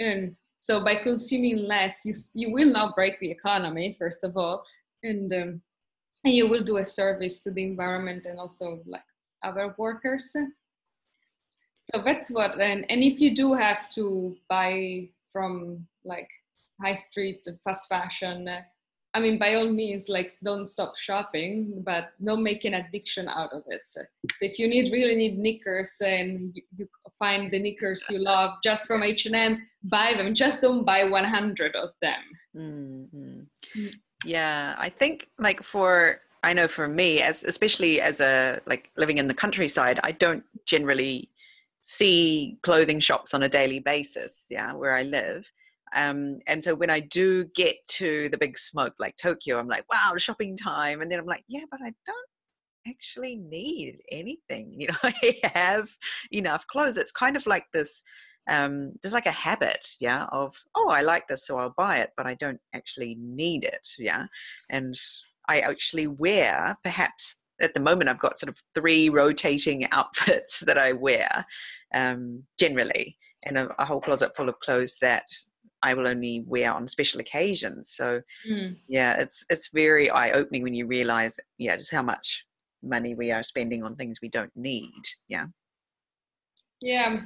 [0.00, 4.64] And so by consuming less you, you will not break the economy first of all.
[5.02, 5.62] And um,
[6.24, 9.02] and you will do a service to the environment and also like
[9.42, 10.30] other workers
[11.90, 16.28] so that's what and, and if you do have to buy from like
[16.80, 18.48] high street fast fashion
[19.14, 23.52] i mean by all means like don't stop shopping but don't make an addiction out
[23.52, 23.82] of it.
[23.90, 24.00] So
[24.40, 28.86] if you need really need knickers and you, you find the knickers you love just
[28.86, 30.34] from h&m buy them.
[30.34, 32.22] Just don't buy 100 of them.
[32.56, 33.86] Mm-hmm.
[34.26, 39.16] yeah i think like for i know for me as especially as a like living
[39.16, 41.30] in the countryside i don't generally
[41.82, 45.50] see clothing shops on a daily basis, yeah, where I live.
[45.94, 49.84] Um, and so when I do get to the big smoke like Tokyo, I'm like,
[49.92, 51.02] wow, shopping time.
[51.02, 52.28] And then I'm like, yeah, but I don't
[52.88, 54.74] actually need anything.
[54.78, 55.88] You know, I have
[56.32, 56.96] enough clothes.
[56.96, 58.02] It's kind of like this,
[58.48, 62.10] um, there's like a habit, yeah, of, oh, I like this, so I'll buy it,
[62.16, 64.26] but I don't actually need it, yeah.
[64.70, 64.96] And
[65.48, 70.78] I actually wear perhaps at the moment I've got sort of three rotating outfits that
[70.78, 71.44] I wear
[71.94, 75.24] um, generally, and a, a, whole closet full of clothes that
[75.82, 77.92] I will only wear on special occasions.
[77.94, 78.76] So mm.
[78.88, 82.46] yeah, it's it's very eye opening when you realize yeah just how much
[82.82, 85.02] money we are spending on things we don't need.
[85.28, 85.46] Yeah.
[86.80, 87.20] Yeah,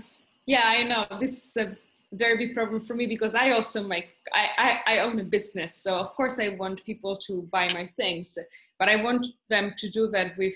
[0.46, 1.76] yeah, I know this is a
[2.12, 5.74] very big problem for me because I also make I, I, I own a business
[5.74, 8.38] so of course I want people to buy my things
[8.78, 10.54] but I want them to do that with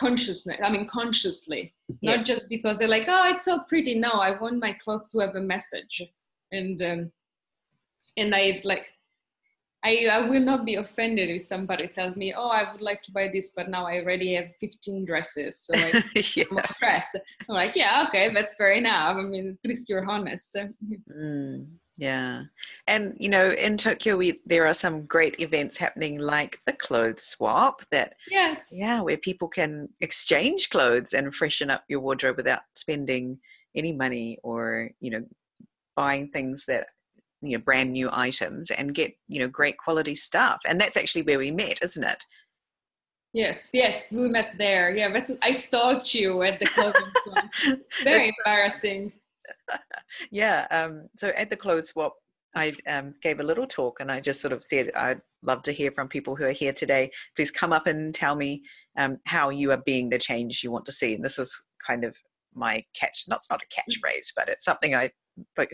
[0.00, 2.16] consciousness I mean consciously yes.
[2.16, 5.18] not just because they're like oh it's so pretty no I want my clothes to
[5.18, 6.02] have a message
[6.50, 7.12] and um,
[8.16, 8.86] and I like
[9.84, 13.12] I, I will not be offended if somebody tells me, "Oh, I would like to
[13.12, 15.92] buy this, but now I already have 15 dresses, so I
[16.34, 16.44] yeah.
[16.50, 17.14] am dress."
[17.46, 19.18] I'm like, "Yeah, okay, that's fair enough.
[19.18, 20.56] I mean, at least you're honest."
[21.14, 21.66] Mm,
[21.96, 22.42] yeah,
[22.86, 27.24] and you know, in Tokyo, we there are some great events happening, like the clothes
[27.24, 27.82] swap.
[27.90, 33.38] That yes, yeah, where people can exchange clothes and freshen up your wardrobe without spending
[33.76, 35.24] any money or you know
[35.94, 36.88] buying things that
[37.44, 40.60] you know brand new items and get you know great quality stuff.
[40.66, 42.22] And that's actually where we met isn't it?
[43.32, 44.94] Yes yes we met there.
[44.96, 47.44] Yeah but i stalked you at the clothing swap
[48.04, 49.12] very embarrassing.
[50.30, 52.14] Yeah um so at the clothes swap
[52.54, 55.72] I um, gave a little talk and I just sort of said, I'd love to
[55.72, 57.10] hear from people who are here today.
[57.36, 58.62] Please come up and tell me
[58.96, 61.14] um, how you are being the change you want to see.
[61.14, 62.16] And this is kind of
[62.54, 65.10] my catch, not, it's not a catchphrase, but it's something I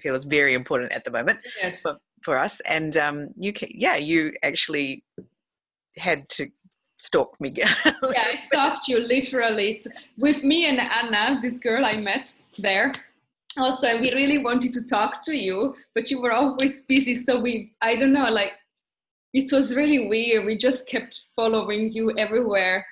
[0.00, 1.80] feel is very important at the moment yes.
[1.80, 2.61] for, for us.
[2.61, 5.04] And um, you, can, yeah, you actually
[5.96, 6.46] had to
[6.98, 7.54] stalk me.
[7.56, 9.82] yeah, I stalked you literally
[10.18, 12.92] with me and Anna, this girl I met there.
[13.56, 17.14] Also, we really wanted to talk to you, but you were always busy.
[17.14, 18.52] So we, I don't know, like
[19.32, 20.46] it was really weird.
[20.46, 22.86] We just kept following you everywhere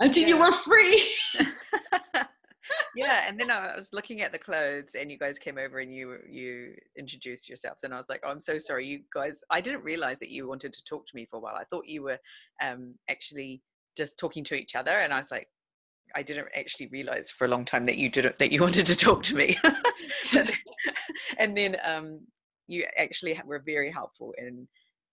[0.00, 0.28] until yeah.
[0.28, 1.04] you were free.
[2.96, 5.94] yeah, and then I was looking at the clothes, and you guys came over and
[5.94, 9.42] you you introduced yourselves, and I was like, "Oh, I'm so sorry, you guys.
[9.50, 11.56] I didn't realize that you wanted to talk to me for a while.
[11.56, 12.18] I thought you were
[12.62, 13.62] um, actually
[13.96, 15.48] just talking to each other, and I was like,
[16.14, 18.96] I didn't actually realize for a long time that you didn't that you wanted to
[18.96, 19.58] talk to me.
[21.38, 22.20] and then um,
[22.66, 24.66] you actually were very helpful in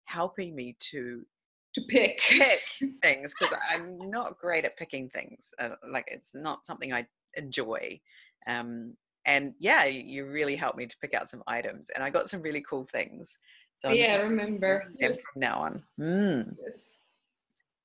[0.05, 1.25] helping me to
[1.73, 2.59] to pick pick
[3.01, 5.53] things because I'm not great at picking things.
[5.57, 7.05] Uh, like it's not something I
[7.35, 7.99] enjoy.
[8.47, 12.29] Um, and yeah, you really helped me to pick out some items, and I got
[12.29, 13.39] some really cool things.
[13.77, 14.91] So yeah, I remember.
[14.97, 15.21] Yes.
[15.21, 15.83] From now on.
[15.99, 16.55] Mm.
[16.63, 16.97] Yes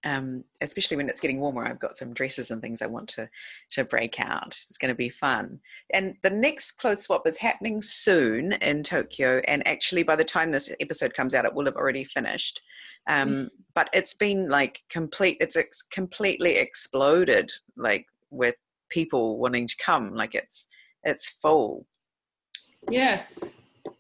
[0.07, 1.67] um, especially when it's getting warmer.
[1.67, 3.29] I've got some dresses and things I want to
[3.73, 4.57] to break out.
[4.69, 5.59] It's going to be fun.
[5.93, 9.43] And the next clothes swap is happening soon in Tokyo.
[9.49, 12.63] And actually, by the time this episode comes out, it will have already finished.
[13.09, 13.49] Um, mm.
[13.75, 15.39] But it's been like complete.
[15.41, 18.55] It's ex- completely exploded, like with
[18.89, 20.15] people wanting to come.
[20.15, 20.67] Like it's
[21.05, 21.87] it's full.
[22.91, 23.53] Yes,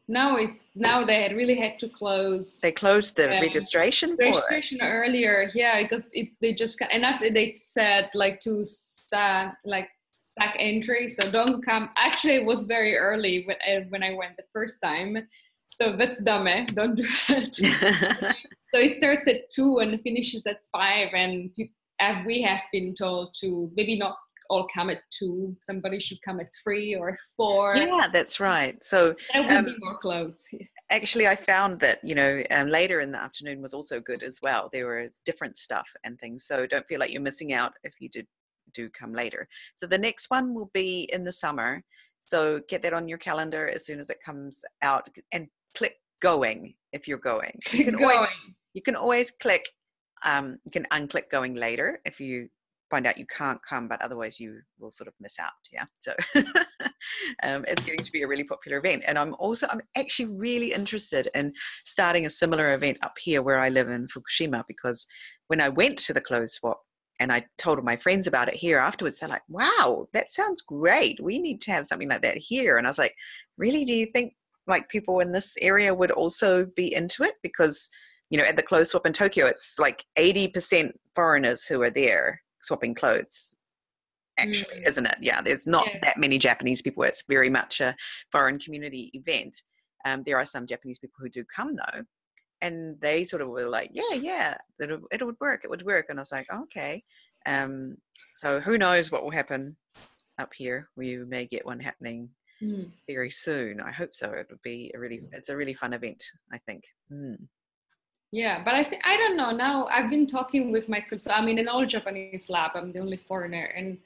[0.09, 4.80] now it now they had really had to close they closed the um, registration registration
[4.80, 9.89] earlier yeah because it they just and after they said like to stack like
[10.28, 14.37] stack entry so don't come actually it was very early when I, when I went
[14.37, 15.16] the first time
[15.66, 16.66] so that's dumb eh?
[16.74, 17.55] don't do that
[18.74, 21.51] so it starts at two and finishes at five and
[22.26, 24.16] we have been told to maybe not
[24.51, 25.57] all come at two.
[25.61, 27.76] Somebody should come at three or four.
[27.76, 28.76] Yeah, that's right.
[28.84, 30.47] So there would um, be more clothes.
[30.90, 34.38] Actually, I found that you know um, later in the afternoon was also good as
[34.42, 34.68] well.
[34.72, 36.44] There were different stuff and things.
[36.44, 38.26] So don't feel like you're missing out if you did
[38.74, 39.49] do come later.
[39.76, 41.82] So the next one will be in the summer.
[42.22, 46.74] So get that on your calendar as soon as it comes out and click going
[46.92, 47.59] if you're going.
[47.72, 48.16] You can going.
[48.16, 48.30] always
[48.74, 49.66] you can always click
[50.24, 52.49] um, you can unclick going later if you
[52.91, 55.51] find out you can't come, but otherwise you will sort of miss out.
[55.72, 55.84] Yeah.
[56.01, 56.14] So
[57.43, 59.05] um, it's getting to be a really popular event.
[59.07, 61.53] And I'm also, I'm actually really interested in
[61.84, 65.07] starting a similar event up here where I live in Fukushima because
[65.49, 66.80] when I went to the clothes swap
[67.18, 71.22] and I told my friends about it here afterwards, they're like, wow, that sounds great.
[71.22, 72.78] We need to have something like that here.
[72.78, 73.14] And I was like,
[73.57, 73.84] really?
[73.84, 74.34] Do you think
[74.66, 77.34] like people in this area would also be into it?
[77.43, 77.89] Because
[78.30, 82.43] you know, at the clothes swap in Tokyo, it's like 80% foreigners who are there
[82.66, 83.54] swapping clothes
[84.38, 84.88] actually mm.
[84.88, 85.16] isn't it?
[85.20, 85.98] Yeah there's not yeah.
[86.02, 87.94] that many japanese people it's very much a
[88.32, 89.62] foreign community event.
[90.04, 92.02] Um, there are some japanese people who do come though
[92.62, 96.06] and they sort of were like yeah yeah it, it would work it would work
[96.08, 97.02] and i was like okay.
[97.46, 97.96] Um,
[98.34, 99.76] so who knows what will happen
[100.40, 100.88] up here.
[100.96, 102.28] We may get one happening
[102.60, 102.90] mm.
[103.06, 103.80] very soon.
[103.80, 104.32] I hope so.
[104.32, 106.82] It would be a really it's a really fun event i think.
[107.12, 107.38] Mm
[108.37, 109.51] yeah but i think i don't know.
[109.51, 112.99] Now i've been talking with my so i'm in an all japanese lab i'm the
[112.99, 113.99] only foreigner and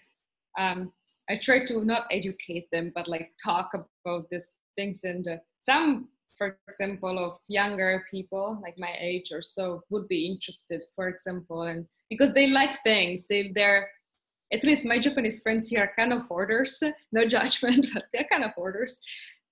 [0.57, 0.93] um,
[1.29, 6.09] i try to not educate them but like talk about these things and uh, some
[6.39, 11.63] for example of younger people like my age or so would be interested for example
[11.63, 13.89] and because they like things they they're
[14.53, 16.81] at least my japanese friends here are kind of hoarders
[17.13, 19.01] no judgment but they're kind of hoarders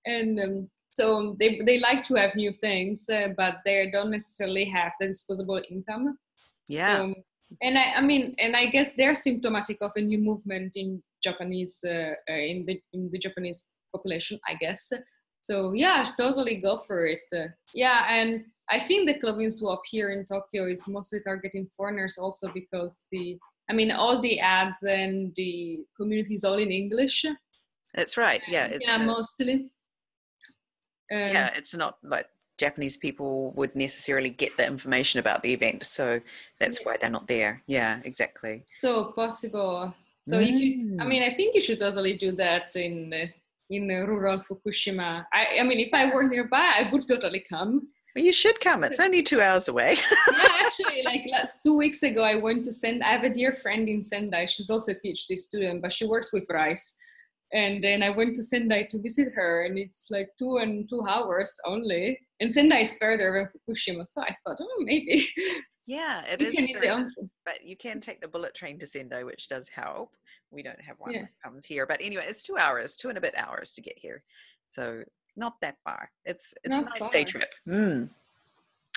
[0.07, 4.65] and um, so they, they like to have new things uh, but they don't necessarily
[4.65, 6.19] have the disposable income.
[6.67, 6.97] Yeah.
[6.97, 7.15] So,
[7.63, 11.83] and I, I mean and i guess they're symptomatic of a new movement in japanese
[11.83, 13.61] uh, uh, in the in the japanese
[13.95, 14.93] population i guess.
[15.41, 17.27] So yeah totally go for it.
[17.35, 22.19] Uh, yeah and i think the clothing swap here in tokyo is mostly targeting foreigners
[22.19, 23.39] also because the
[23.71, 27.25] i mean all the ads and the community is all in english.
[27.95, 28.43] That's right.
[28.49, 29.71] Yeah yeah mostly
[31.11, 32.29] um, yeah, it's not like
[32.59, 36.21] Japanese people would necessarily get the information about the event, so
[36.59, 36.87] that's yeah.
[36.87, 37.63] why they're not there.
[37.67, 38.65] Yeah, exactly.
[38.81, 39.95] So possible.
[40.27, 40.43] So mm.
[40.43, 41.09] if you, I mm.
[41.09, 43.31] mean, I think you should totally do that in
[43.71, 45.25] in rural Fukushima.
[45.33, 47.89] I, I mean, if I were nearby, I would totally come.
[48.15, 48.85] Well, you should come.
[48.85, 49.99] It's only two hours away.
[50.33, 53.03] yeah, actually, like last two weeks ago, I went to send.
[53.03, 54.47] I have a dear friend in Sendai.
[54.47, 56.97] She's also a PhD student, but she works with rice
[57.53, 61.03] and then I went to Sendai to visit her, and it's like two and two
[61.09, 62.19] hours only.
[62.41, 65.29] And Sendai is further than Fukushima, so I thought, oh, maybe.
[65.87, 67.19] Yeah, it is.
[67.45, 70.11] But you can take the bullet train to Sendai, which does help.
[70.51, 71.23] We don't have one yeah.
[71.23, 73.99] that comes here, but anyway, it's two hours, two and a bit hours to get
[73.99, 74.23] here,
[74.71, 75.03] so
[75.37, 76.11] not that far.
[76.25, 77.11] It's it's not a nice far.
[77.11, 77.51] day trip.
[77.67, 78.11] Mm.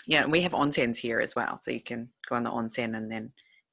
[0.07, 2.97] Yeah, and we have onsens here as well, so you can go on the onsen
[2.97, 3.31] and then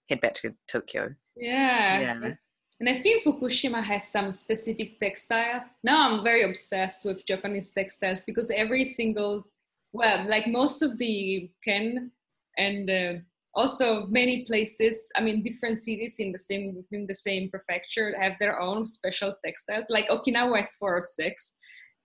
[0.08, 1.14] head back to Tokyo.
[1.36, 2.00] Yeah.
[2.00, 2.34] Yeah.
[2.80, 5.64] And I think Fukushima has some specific textile.
[5.82, 9.44] Now I'm very obsessed with Japanese textiles because every single,
[9.92, 12.12] well, like most of the ken
[12.56, 13.12] and uh,
[13.54, 18.34] also many places, I mean, different cities in the same within the same prefecture have
[18.38, 19.90] their own special textiles.
[19.90, 21.58] Like Okinawa is 406,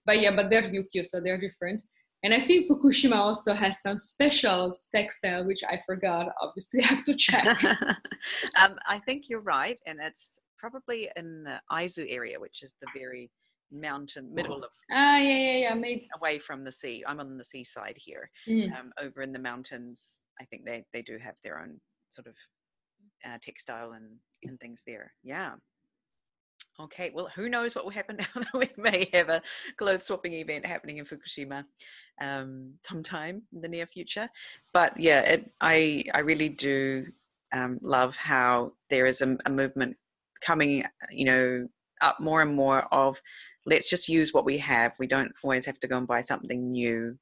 [0.08, 1.84] but yeah, but they're Ryukyu, so they're different.
[2.24, 6.30] And I think Fukushima also has some special textile, which I forgot.
[6.42, 7.46] Obviously, I have to check.
[7.64, 10.32] um, I think you're right, and it's
[10.64, 13.30] probably in the Aizu area, which is the very
[13.70, 16.08] mountain middle of ah, yeah, yeah, yeah, maybe.
[16.16, 17.04] away from the sea.
[17.06, 18.30] I'm on the seaside here.
[18.48, 18.72] Mm.
[18.80, 22.36] Um, over in the mountains, I think they they do have their own sort of
[23.26, 24.06] uh, textile and
[24.46, 25.12] and things there.
[25.22, 25.56] Yeah.
[26.80, 29.42] Okay, well, who knows what will happen now that we may have a
[29.78, 31.66] clothes swapping event happening in Fukushima
[32.22, 34.30] um, sometime in the near future.
[34.72, 37.08] But yeah, it, I I really do
[37.54, 39.98] um, love how there is a, a movement
[40.46, 41.68] coming, you know,
[42.02, 43.20] up more and more of
[43.66, 44.92] let's just use what we have.
[45.00, 47.18] We don't always have to go and buy something new,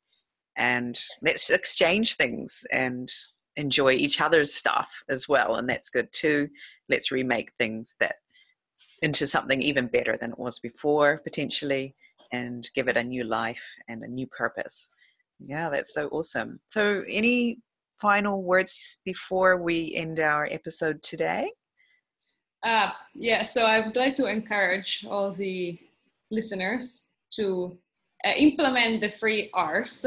[0.58, 3.10] and let's exchange things and
[3.58, 6.50] enjoy each other's stuff as well, and that's good too.
[6.90, 8.16] Let's remake things that
[9.02, 11.96] into something even better than it was before potentially
[12.32, 14.92] and give it a new life and a new purpose
[15.40, 17.60] yeah that's so awesome so any
[18.00, 21.52] final words before we end our episode today
[22.64, 25.80] Uh, yeah, so I would like to encourage all the
[26.30, 27.78] listeners to
[28.24, 30.06] uh, implement the three R's.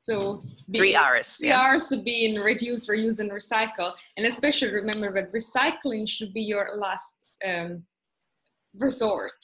[0.00, 1.36] So be- three R's.
[1.36, 3.92] Three yeah R's being reduce, reuse, and recycle.
[4.16, 7.84] And especially remember that recycling should be your last um,
[8.76, 9.38] resort.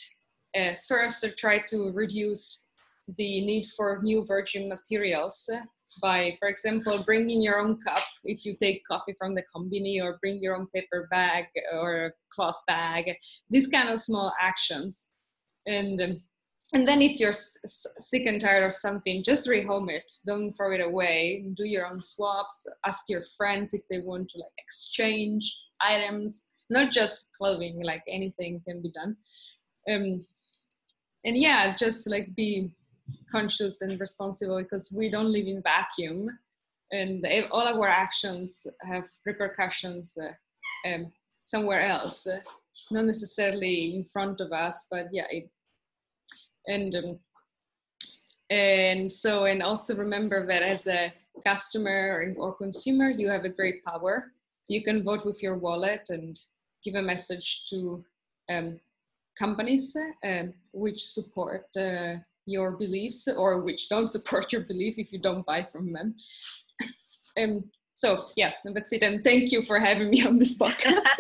[0.57, 2.66] Uh, first, try to reduce
[3.16, 5.48] the need for new virgin materials
[6.01, 10.18] by, for example, bringing your own cup if you take coffee from the company, or
[10.20, 13.12] bring your own paper bag or cloth bag.
[13.49, 15.11] These kind of small actions.
[15.66, 16.20] And um,
[16.72, 17.57] and then if you're s-
[17.99, 20.11] sick and tired of something, just rehome it.
[20.26, 21.47] Don't throw it away.
[21.57, 22.66] Do your own swaps.
[22.86, 27.82] Ask your friends if they want to like exchange items, not just clothing.
[27.82, 29.16] Like anything can be done.
[29.91, 30.24] Um,
[31.24, 32.70] and yeah, just like be
[33.31, 36.28] conscious and responsible because we don't live in vacuum,
[36.93, 41.12] and all our actions have repercussions uh, um,
[41.45, 42.41] somewhere else, uh,
[42.91, 45.51] not necessarily in front of us, but yeah, it
[46.66, 47.18] and um,
[48.51, 51.12] and so and also remember that as a
[51.45, 54.33] customer or, consumer you have a great power.
[54.62, 56.39] So you can vote with your wallet and
[56.85, 58.05] give a message to
[58.51, 58.81] um,
[59.39, 62.16] companies um, which support uh,
[62.51, 66.14] your beliefs or which don't support your belief if you don't buy from them.
[67.40, 69.03] Um, so yeah that's it.
[69.03, 71.05] And thank you for having me on this podcast.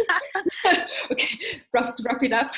[1.12, 1.38] Okay
[1.72, 2.52] wrap, to wrap it up.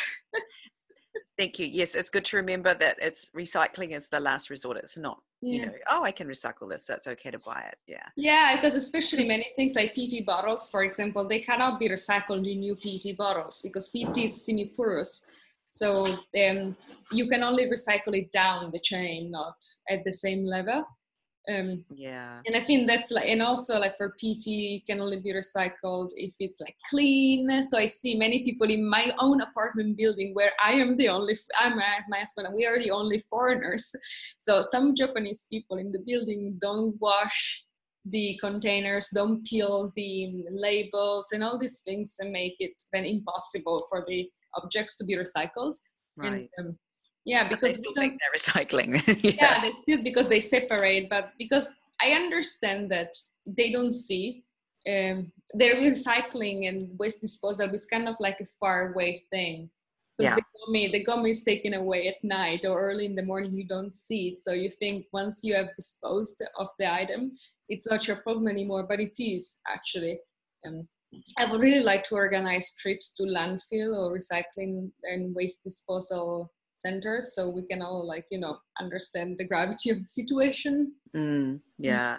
[1.38, 1.66] Thank you.
[1.66, 4.76] Yes it's good to remember that it's recycling is the last resort.
[4.76, 7.76] It's not you know oh i can recycle this so it's okay to buy it.
[7.86, 8.06] Yeah.
[8.16, 12.60] Yeah, because especially many things like PET bottles, for example, they cannot be recycled in
[12.60, 15.28] new PET bottles because PET is semi-porous.
[15.72, 16.76] So um,
[17.10, 19.56] you can only recycle it down the chain, not
[19.88, 20.84] at the same level.
[21.48, 25.20] Um, yeah and I think that's like, and also like for PET, it can only
[25.20, 27.62] be recycled if it's like clean.
[27.68, 31.38] So I see many people in my own apartment building where I am the only,
[31.58, 33.94] I'm my my husband, and we are the only foreigners.
[34.38, 37.64] So some Japanese people in the building don't wash
[38.04, 43.86] the containers, don't peel the labels, and all these things and make it then impossible
[43.88, 45.74] for the objects to be recycled.
[46.16, 46.48] right.
[46.58, 46.78] And um,
[47.24, 48.90] yeah, But they because still think they're recycling.
[49.40, 51.66] Yeah they still because they separate but because
[52.00, 53.10] i understand that
[53.58, 54.42] they don't see
[54.92, 59.70] um their recycling and waste disposal is kind of like a far away thing.
[60.18, 60.38] Because Yeah.
[60.38, 63.66] the gomi the gomi is taken away at night or early in the morning you
[63.74, 64.40] don't see it.
[64.44, 67.22] So you think once you have disposed of the item
[67.72, 70.18] it's not your problem anymore but it is actually.
[70.66, 70.88] Um,
[71.36, 77.34] I would really like to organize trips to landfill or recycling and waste disposal centers
[77.36, 82.18] so we can all like you know understand the gravity of the situation Mm, yeah.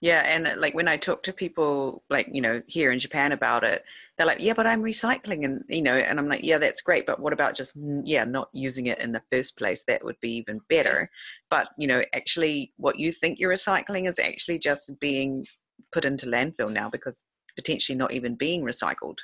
[0.00, 0.22] Yeah.
[0.26, 3.62] And uh, like when I talk to people, like, you know, here in Japan about
[3.62, 3.84] it,
[4.16, 5.44] they're like, yeah, but I'm recycling.
[5.44, 7.06] And, you know, and I'm like, yeah, that's great.
[7.06, 9.84] But what about just, yeah, not using it in the first place?
[9.86, 11.08] That would be even better.
[11.50, 15.46] But, you know, actually, what you think you're recycling is actually just being
[15.92, 17.20] put into landfill now because
[17.56, 19.18] potentially not even being recycled,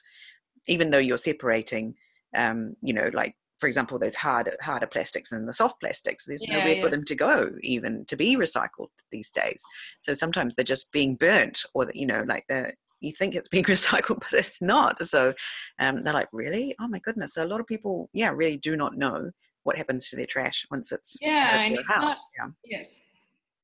[0.66, 1.94] even though you're separating,
[2.34, 6.24] um, you know, like, for example, there's hard, harder plastics and the soft plastics.
[6.26, 9.64] There's Yeah, nowhere for them to go, even to be recycled these days.
[10.00, 13.48] So sometimes they're just being burnt, or the- you know, like the you think it's
[13.48, 15.02] being recycled, but it's not.
[15.04, 15.32] So
[15.78, 16.74] um, they're like, really?
[16.80, 17.34] Oh my goodness.
[17.34, 19.30] So a lot of people, yeah, really do not know
[19.64, 22.48] what happens to their trash once it's yeah, and it's not, yeah.
[22.64, 23.00] yes,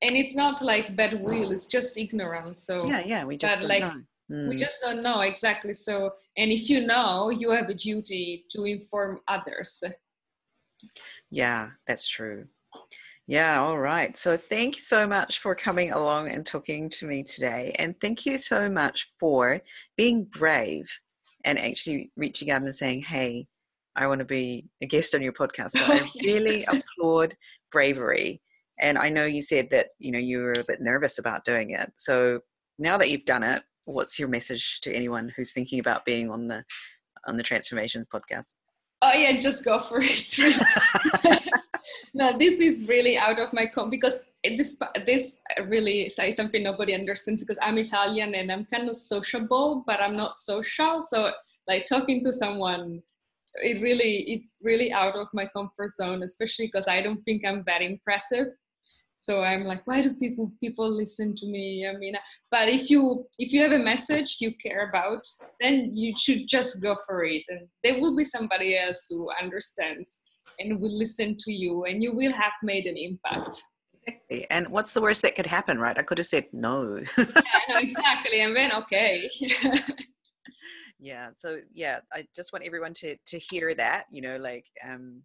[0.01, 2.63] and it's not like bad will; it's just ignorance.
[2.63, 4.01] So yeah, yeah, we just like know.
[4.31, 4.49] Mm.
[4.49, 5.73] we just don't know exactly.
[5.73, 9.83] So, and if you know, you have a duty to inform others.
[11.29, 12.47] Yeah, that's true.
[13.27, 14.17] Yeah, all right.
[14.17, 17.75] So thank you so much for coming along and talking to me today.
[17.79, 19.61] And thank you so much for
[19.97, 20.87] being brave
[21.43, 23.47] and actually reaching out and saying, hey,
[23.95, 25.71] I want to be a guest on your podcast.
[25.71, 27.35] So I really applaud
[27.71, 28.41] bravery.
[28.79, 31.71] And I know you said that, you know, you were a bit nervous about doing
[31.71, 31.91] it.
[31.97, 32.41] So
[32.77, 36.47] now that you've done it, what's your message to anyone who's thinking about being on
[36.47, 36.63] the
[37.27, 38.55] on the transformations podcast?
[39.01, 40.37] Oh yeah, just go for it.
[42.13, 44.13] no, this is really out of my com because
[44.57, 49.83] this this really says something nobody understands because I'm Italian and I'm kind of sociable,
[49.87, 51.03] but I'm not social.
[51.03, 51.31] So
[51.67, 53.01] like talking to someone,
[53.55, 57.63] it really it's really out of my comfort zone, especially because I don't think I'm
[57.63, 58.47] very impressive.
[59.25, 61.87] So I'm like, why do people people listen to me?
[61.87, 62.15] I mean,
[62.51, 65.23] but if you if you have a message you care about,
[65.59, 70.21] then you should just go for it, and there will be somebody else who understands
[70.59, 73.63] and will listen to you and you will have made an impact.
[74.05, 74.45] Exactly.
[74.51, 75.97] And what's the worst that could happen right?
[75.97, 77.01] I could have said no.
[77.17, 78.41] Yeah no exactly.
[78.41, 79.29] And then okay.
[80.99, 85.21] Yeah so yeah i just want everyone to to hear that you know like um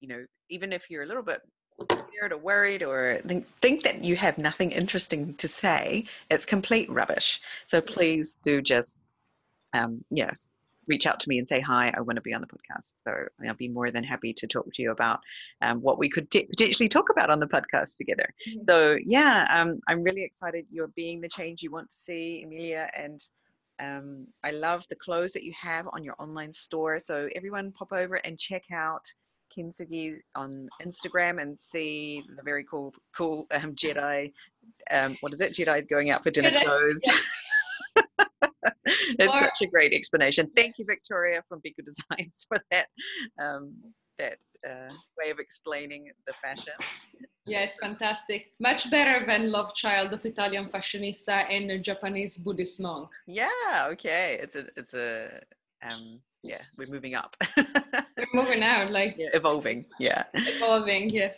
[0.00, 1.40] you know even if you're a little bit
[1.84, 6.90] scared or worried or think, think that you have nothing interesting to say it's complete
[6.90, 8.98] rubbish so please do just
[9.74, 10.30] um yeah
[10.88, 12.96] reach out to me and say, Hi, I want to be on the podcast.
[13.04, 13.12] So
[13.46, 15.20] I'll be more than happy to talk to you about
[15.62, 18.34] um, what we could t- potentially talk about on the podcast together.
[18.48, 18.64] Mm-hmm.
[18.68, 22.90] So, yeah, um, I'm really excited you're being the change you want to see, Emilia.
[22.96, 23.22] And
[23.80, 26.98] um, I love the clothes that you have on your online store.
[26.98, 29.06] So, everyone pop over and check out
[29.56, 34.32] Kintsugi on Instagram and see the very cool, cool um, Jedi.
[34.90, 35.54] Um, what is it?
[35.54, 37.02] Jedi going out for dinner clothes.
[37.04, 37.18] Yeah.
[39.18, 40.50] it's or, such a great explanation.
[40.56, 42.86] Thank you, Victoria from Biku Designs, for that
[43.40, 43.74] um,
[44.18, 46.74] that uh, way of explaining the fashion.
[47.46, 48.52] Yeah, it's fantastic.
[48.60, 53.10] Much better than Love Child of Italian Fashionista and a Japanese Buddhist monk.
[53.26, 53.48] Yeah,
[53.92, 54.38] okay.
[54.42, 55.40] It's a it's a
[55.82, 57.36] um yeah, we're moving up.
[57.56, 59.84] we're moving out, like yeah, evolving.
[59.98, 60.24] Yeah.
[60.34, 61.32] Evolving, yeah.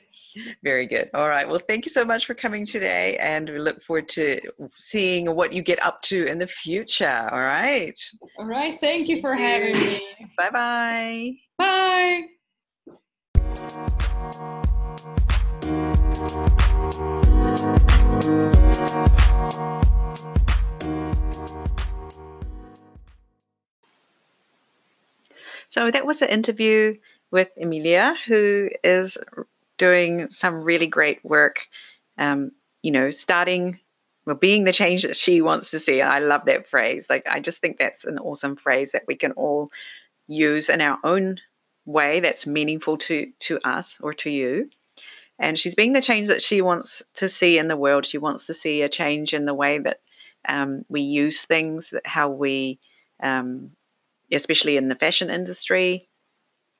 [0.62, 1.10] Very good.
[1.14, 1.48] All right.
[1.48, 4.40] Well, thank you so much for coming today, and we look forward to
[4.78, 7.28] seeing what you get up to in the future.
[7.32, 7.98] All right.
[8.38, 8.78] All right.
[8.80, 10.02] Thank you for having me.
[10.38, 11.32] Bye-bye.
[11.58, 12.26] Bye.
[25.70, 26.96] So that was an interview
[27.30, 29.16] with Emilia, who is
[29.78, 31.66] doing some really great work.
[32.18, 32.52] Um,
[32.82, 33.78] you know, starting
[34.26, 36.02] well, being the change that she wants to see.
[36.02, 37.08] I love that phrase.
[37.08, 39.70] Like, I just think that's an awesome phrase that we can all
[40.28, 41.38] use in our own
[41.86, 44.70] way that's meaningful to to us or to you.
[45.38, 48.04] And she's being the change that she wants to see in the world.
[48.04, 50.00] She wants to see a change in the way that
[50.46, 52.78] um, we use things, that how we
[53.22, 53.70] um,
[54.32, 56.08] especially in the fashion industry.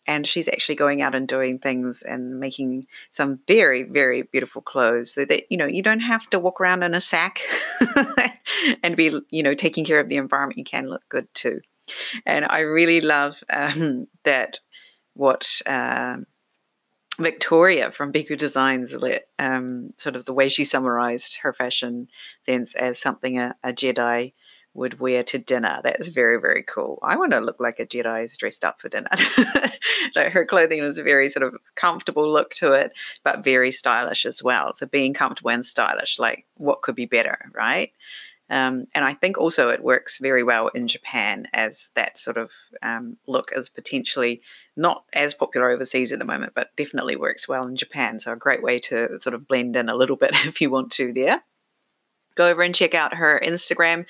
[0.06, 5.12] And she's actually going out and doing things and making some very, very beautiful clothes
[5.12, 7.40] so that, you know, you don't have to walk around in a sack
[8.82, 10.58] and be, you know, taking care of the environment.
[10.58, 11.60] You can look good too.
[12.24, 14.58] And I really love um, that
[15.14, 16.26] what um,
[17.18, 18.96] Victoria from Biku Designs,
[19.38, 22.08] um, sort of the way she summarized her fashion
[22.44, 24.32] sense as something a, a Jedi
[24.80, 25.78] would wear to dinner.
[25.84, 26.98] That's very, very cool.
[27.02, 29.10] I want to look like a Jedi is dressed up for dinner.
[30.16, 34.24] like her clothing was a very sort of comfortable look to it, but very stylish
[34.24, 34.72] as well.
[34.72, 37.92] So being comfortable and stylish, like what could be better, right?
[38.48, 42.50] Um, and I think also it works very well in Japan as that sort of
[42.82, 44.40] um, look is potentially
[44.78, 48.18] not as popular overseas at the moment, but definitely works well in Japan.
[48.18, 50.90] So a great way to sort of blend in a little bit if you want
[50.92, 51.42] to there.
[52.34, 54.06] Go over and check out her Instagram.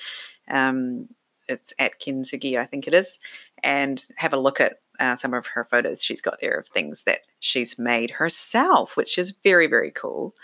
[0.49, 1.07] Um,
[1.47, 3.19] it's at Kintsugi, I think it is,
[3.63, 7.03] and have a look at uh, some of her photos she's got there of things
[7.03, 10.35] that she's made herself, which is very, very cool.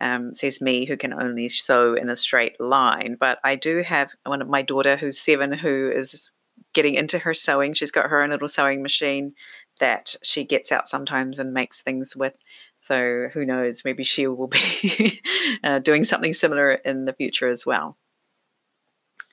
[0.00, 3.16] Um, says me, who can only sew in a straight line.
[3.18, 6.32] But I do have one of my daughter who's seven who is
[6.74, 7.74] getting into her sewing.
[7.74, 9.34] She's got her own little sewing machine
[9.80, 12.34] that she gets out sometimes and makes things with.
[12.80, 13.82] So who knows?
[13.84, 15.20] Maybe she will be
[15.64, 17.96] uh, doing something similar in the future as well.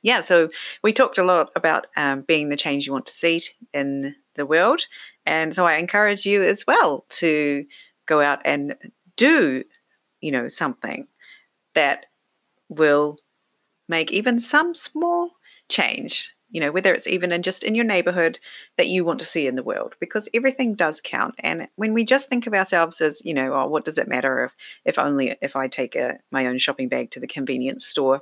[0.01, 0.49] Yeah, so
[0.83, 3.43] we talked a lot about um, being the change you want to see
[3.73, 4.81] in the world.
[5.25, 7.65] And so I encourage you as well to
[8.05, 8.75] go out and
[9.15, 9.63] do,
[10.21, 11.07] you know, something
[11.75, 12.05] that
[12.69, 13.17] will
[13.87, 15.31] make even some small
[15.67, 18.39] change you know whether it's even in just in your neighborhood
[18.77, 22.03] that you want to see in the world because everything does count and when we
[22.03, 24.51] just think of ourselves as you know oh what does it matter if
[24.85, 28.21] if only if i take a, my own shopping bag to the convenience store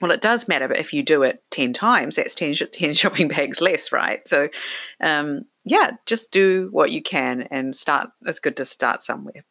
[0.00, 3.28] well it does matter but if you do it 10 times that's 10, 10 shopping
[3.28, 4.48] bags less right so
[5.00, 9.44] um, yeah just do what you can and start it's good to start somewhere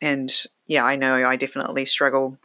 [0.00, 2.38] and yeah i know i definitely struggle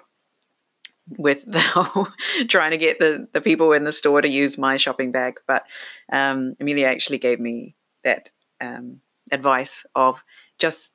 [1.18, 2.08] with the whole
[2.48, 5.36] trying to get the, the people in the store to use my shopping bag.
[5.48, 5.64] But
[6.12, 8.30] um, Emilia actually gave me that
[8.62, 9.00] um,
[9.32, 10.24] advice of
[10.60, 10.93] just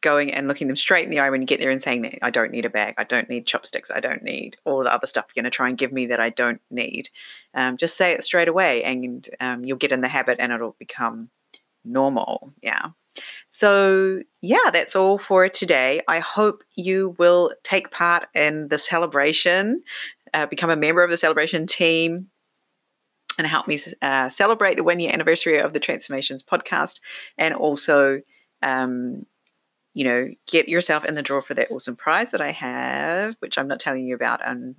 [0.00, 2.18] going and looking them straight in the eye when you get there and saying, that
[2.22, 5.06] I don't need a bag, I don't need chopsticks, I don't need all the other
[5.06, 7.08] stuff you're going to try and give me that I don't need.
[7.54, 10.76] Um, just say it straight away and um, you'll get in the habit and it'll
[10.78, 11.30] become
[11.84, 12.52] normal.
[12.62, 12.90] Yeah.
[13.48, 16.02] So, yeah, that's all for today.
[16.06, 19.82] I hope you will take part in the celebration,
[20.34, 22.28] uh, become a member of the celebration team,
[23.38, 27.00] and help me uh, celebrate the one year anniversary of the Transformations podcast
[27.38, 28.20] and also
[28.62, 29.26] um,
[29.96, 33.56] you know, get yourself in the draw for that awesome prize that I have, which
[33.56, 34.76] I'm not telling you about and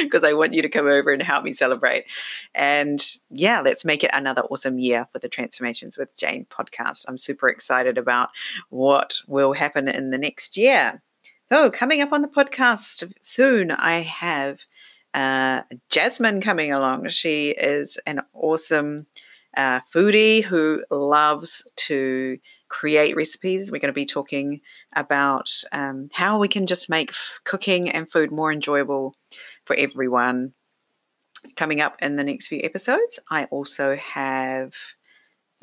[0.00, 2.06] because I want you to come over and help me celebrate.
[2.54, 7.04] And yeah, let's make it another awesome year for the Transformations with Jane podcast.
[7.06, 8.30] I'm super excited about
[8.70, 11.02] what will happen in the next year.
[11.50, 14.60] So, coming up on the podcast soon, I have
[15.12, 17.10] uh, Jasmine coming along.
[17.10, 19.04] She is an awesome
[19.54, 22.38] uh, foodie who loves to
[22.72, 23.70] create recipes.
[23.70, 24.62] We're going to be talking
[24.96, 29.14] about um, how we can just make f- cooking and food more enjoyable
[29.66, 30.54] for everyone.
[31.54, 34.74] Coming up in the next few episodes, I also have.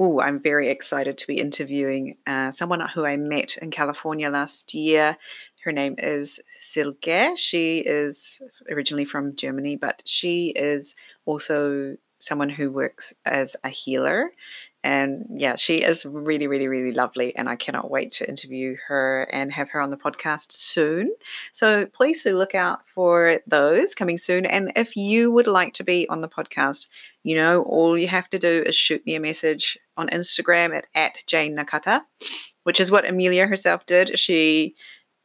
[0.02, 4.74] Oh, I'm very excited to be interviewing uh, someone who I met in California last
[4.74, 5.18] year.
[5.66, 7.36] Her name is Silke.
[7.36, 8.40] She is
[8.72, 10.96] originally from Germany, but she is
[11.26, 14.32] also someone who works as a healer
[14.84, 17.36] and yeah, she is really, really, really lovely.
[17.36, 21.14] And I cannot wait to interview her and have her on the podcast soon.
[21.52, 24.46] So please do look out for those coming soon.
[24.46, 26.88] And if you would like to be on the podcast,
[27.24, 30.88] you know, all you have to do is shoot me a message on Instagram at,
[30.96, 32.02] at Jane Nakata,
[32.64, 34.18] which is what Emilia herself did.
[34.18, 34.76] She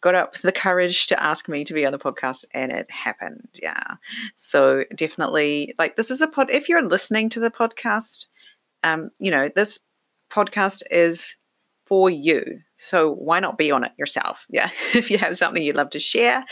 [0.00, 3.48] got up the courage to ask me to be on the podcast and it happened.
[3.54, 3.94] Yeah.
[4.34, 8.26] So definitely like this is a pod if you're listening to the podcast
[8.84, 9.80] um, you know, this
[10.30, 11.36] podcast is
[11.86, 12.60] for you.
[12.76, 14.46] So why not be on it yourself?
[14.50, 14.70] Yeah.
[14.94, 16.44] if you have something you'd love to share,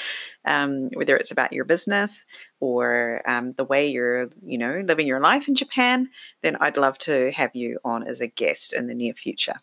[0.45, 2.27] um, whether it's about your business
[2.61, 6.09] or um, the way you're, you know, living your life in Japan,
[6.43, 9.55] then I'd love to have you on as a guest in the near future.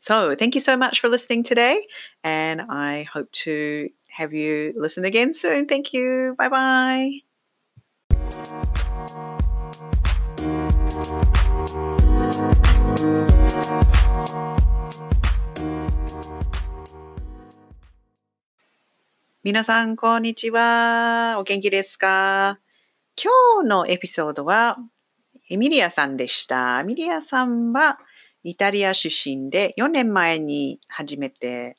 [0.00, 1.86] So thank you so much for listening today.
[2.22, 5.66] And I hope to have you listen again soon.
[5.66, 6.34] Thank you.
[6.38, 7.20] Bye
[8.10, 8.78] bye.
[19.44, 21.36] 皆さん、こんにちは。
[21.38, 22.58] お元気ですか？
[23.16, 24.78] 今日のエピソードは、
[25.48, 26.80] エミリアさんでした。
[26.80, 28.00] エミリアさんは、
[28.42, 31.76] イタリア出身で、4年前に初めて、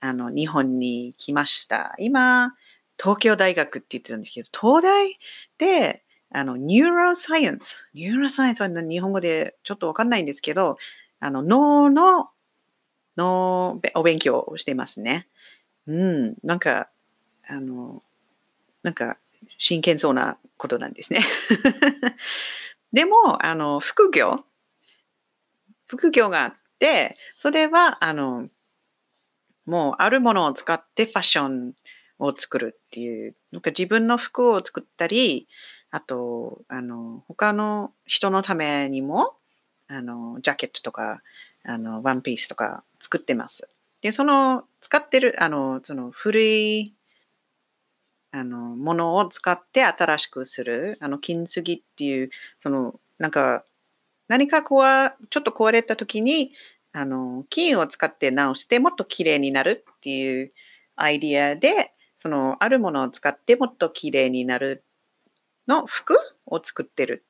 [0.00, 1.94] あの、日本に来ました。
[1.98, 2.54] 今、
[3.00, 5.16] 東京大学って言ってたんですけど、東大
[5.58, 6.02] で、
[6.36, 7.88] あの、ニューロサイエンス。
[7.94, 10.76] ニューロサイエンスは日本語でちょっとわかんないんですけど、
[11.18, 12.28] あの、脳の、
[13.16, 15.28] のお勉強をしてますね。
[15.86, 16.90] うん、なんか、
[17.48, 18.02] あの、
[18.82, 19.16] なんか、
[19.56, 21.20] 真剣そうなことなんですね。
[22.92, 24.44] でも、あの、副業、
[25.86, 28.50] 副業があって、それは、あの、
[29.64, 31.74] もうあるものを使ってファッション
[32.18, 35.48] を作るっていう、なんか自分の服を作ったり、
[35.96, 39.32] あと、あの、他の人のためにも、
[39.88, 41.22] あの、ジャケットとか、
[41.64, 43.66] あの、ワンピースとか作ってます。
[44.02, 46.94] で、その、使ってる、あの、その古い
[48.30, 53.64] あの、ものを使って新しくする、あの、金継ぎっていう、その、なんか、
[54.28, 56.52] 何かこわ、ちょっと壊れた時に、
[56.92, 60.52] あの、金を使って直してもっと綺麗になるっていう
[60.94, 64.84] アイディアで、その、あるものを使ってもっと綺麗になる
[65.66, 67.24] の服を作ってる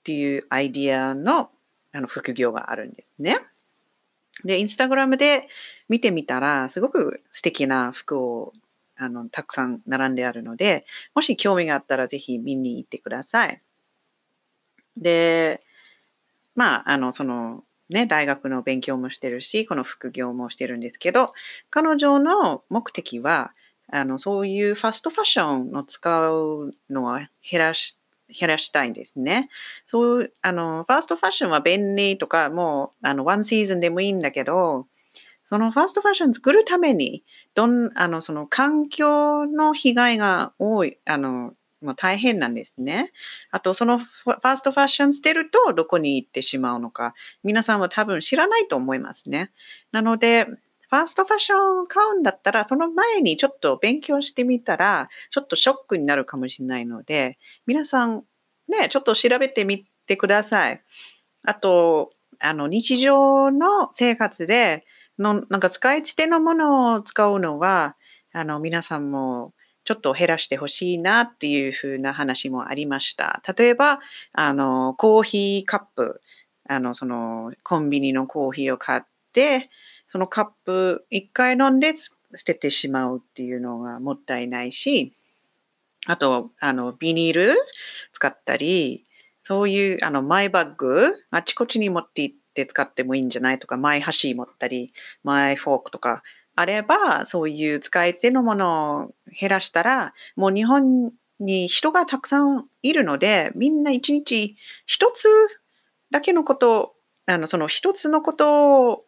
[0.00, 1.50] っていうアイディアの
[1.92, 3.38] あの副業があるんですね。
[4.44, 5.48] で、インスタグラムで
[5.88, 8.52] 見てみたら、すごく素敵な服を
[8.98, 13.60] あの、たくさん並んであるので、もし興味があったらぜひ見に行ってください。
[14.96, 15.62] で、
[16.56, 21.32] まあ、あの、その、ね、大学の勉強もしてるし、この副業もしてるんですけど、
[21.70, 23.52] 彼女の目的は、
[23.90, 29.48] あの、そういうファストファッションを使うのは減らし、減らしたいんですね。
[29.86, 34.86] そう、あの、ファーストファッションは便利とか、もう、あの、ワンシーズンでもいいんだけど、
[35.48, 37.24] そのファーストファッション作るために、
[37.54, 43.12] どん、あの、その環境の被害が多い、あの、もう大変なんですね。
[43.50, 47.14] あと、そのファーストファッション捨てるとどこに行ってしまうのか、
[47.44, 49.52] 皆さんは多分知らないと思いますね。
[49.92, 50.46] なので、
[50.90, 58.24] ファーストファッションを買うんだったら、その前にちょっと勉強してみたら、ちょっとショックになるかもしれないので、皆さん
[58.68, 60.82] ね、ちょっと調べてみてください。
[61.44, 64.84] あと、あの、日常の生活で、
[65.18, 67.96] の、なんか使い捨てのものを使うのは、
[68.32, 69.52] あの、皆さんも
[69.84, 73.42] ちょっと減らしてほしいなっていうふうな話もありました。
[73.56, 74.00] 例えば、
[74.32, 76.20] あの、コーヒーカップ、
[76.68, 79.70] あの、その、コンビニのコーヒーを買って、
[80.10, 82.12] そのカップ一回飲んで捨
[82.44, 85.12] ててしまうっていうのがもったいないし、
[86.06, 87.54] あと、あの、ビニール
[88.12, 89.04] 使ったり、
[89.42, 94.92] そういう、あの、マイバッグ、あちこちに持って行って使ってもいいんじゃないとか、マイ箸持ったり、
[95.22, 96.22] マイフォークとか
[96.54, 104.56] あれば、そういう使い捨てのものを減らしたら、もう日本に人がたくさんいるので、みんな一日
[104.86, 105.28] 一つ
[106.10, 106.94] だけのこと、
[107.26, 109.04] あの、その一つのことを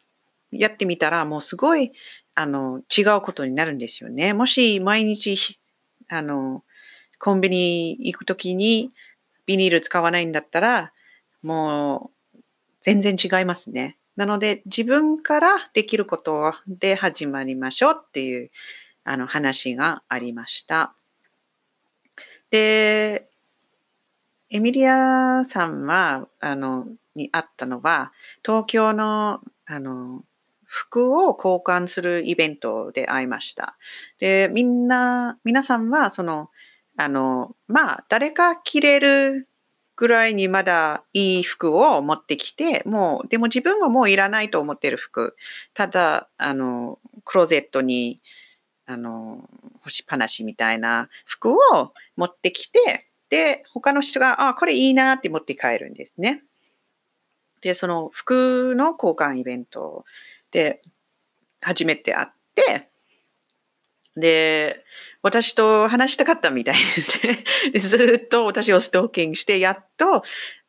[0.52, 1.92] やってみたら、もうすごい、
[2.34, 4.32] あの、違うことになるんですよね。
[4.32, 5.58] もし毎日、
[6.08, 6.64] あの、
[7.18, 8.92] コンビニ行くときに
[9.46, 10.92] ビニール使わないんだったら、
[11.42, 12.38] もう
[12.80, 13.98] 全然違いますね。
[14.16, 18.50] なので自分からできることで始まりましょうっていう
[19.04, 20.94] あの話がありました。
[22.50, 23.28] で、
[24.50, 28.12] エミリアさんは、あの、にあったのは、
[28.44, 30.24] 東京の、あの、
[30.70, 33.76] 服を交換するイベントで会いました。
[34.20, 36.48] で、みんな、皆さんは、その、
[36.96, 39.48] あの、まあ、誰か着れる
[39.96, 45.34] ぐらいにまだいい服を持ってきて、もう、でも自分はもういらないと思ってる服。
[45.74, 48.20] ただ、あの、クローゼットに、
[48.86, 49.48] あの、
[49.80, 56.44] 干しっぱなしみたいな服を持ってきて、で、他の人が、あ、これいいなって持って帰るんですね。
[57.60, 60.04] で、その服の交換イベント
[60.50, 60.82] で
[61.60, 62.90] 初めて会って、
[64.16, 64.84] で、
[65.22, 67.44] 私と話したかったみたいですね。
[67.78, 70.22] ずっと私をストーキングして、やっと、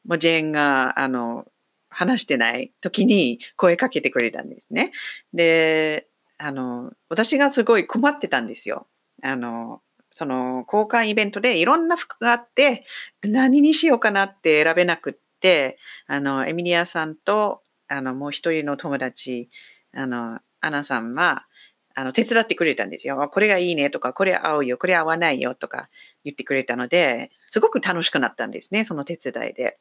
[0.06, 1.46] もうジェーンが、あの、
[1.90, 4.92] 話してない時に声かけてくれたんですね。
[5.34, 6.08] で、
[6.38, 8.88] あの、私がすごい困ってたんですよ。
[9.22, 9.82] あの、
[10.14, 12.86] その交換イベントでいろんな服があって、
[13.22, 15.78] 何にしようかなって選べなくって、
[16.08, 17.62] あの、エミリアさんと、
[17.92, 19.50] あの、もう一人の友達、
[19.94, 21.46] あの、アナさんは、
[21.94, 23.30] あの、手伝ってくれたんですよ。
[23.30, 25.90] これがいいねとか、これ合うよ、これ合わないよとか
[26.24, 29.78] 言ってくれたので、すごく楽しくなったんですね、その手伝いで。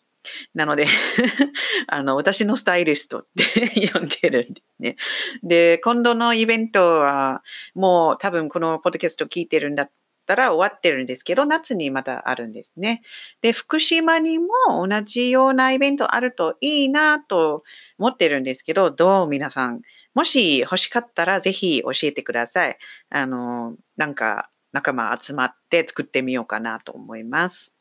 [0.55, 0.87] なので
[1.87, 3.45] あの、私のスタイリストって
[3.93, 4.97] 呼んでるんですね。
[5.45, 7.43] で、今度のイベントは、
[7.75, 9.89] もう多分このポッドキャスト聞いてるんだ
[10.31, 13.03] ったら終わってるんですけど、夏にまたあるんですね。
[13.41, 14.47] で、福島にも
[14.87, 17.64] 同じようなイベントあるといいなと
[17.99, 19.81] 思ってるんですけど、どう皆さん
[20.14, 22.78] もし欲しかったらぜひ教えてください。
[23.11, 27.74] あの、なんか仲間集まって作ってみようかなと思います。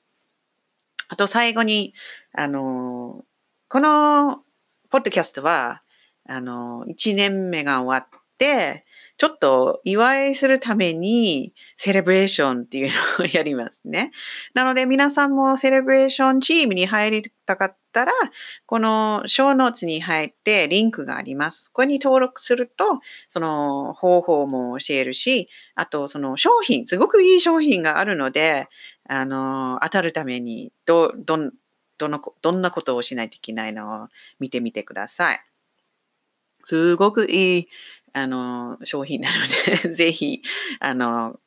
[1.07, 1.93] あと最後に、
[2.33, 3.25] あの、
[3.67, 4.41] この
[4.89, 5.83] ポッドキャストは、
[6.27, 8.85] あの、1年目が終わって、
[9.19, 12.89] ちょっと祝いするためにセレブレーションっていう
[13.19, 14.11] のをやりますね。
[14.53, 18.13] なので皆さんもセレブレーションチームに入りたかったら、
[18.65, 21.67] この小ノーツに入ってリンクがあります。
[21.67, 28.69] ここに登録すると、その方法も教えるし、あとその商品、すごくいい商品があるので、
[29.09, 31.37] あの、当たるためにど、ど、
[31.97, 34.07] どの、どんなことをしないといけないのを
[34.39, 35.41] 見てみてください。
[36.63, 37.67] すごくいい
[38.13, 40.41] あの、商品なのでぜひ、
[40.79, 41.39] あの、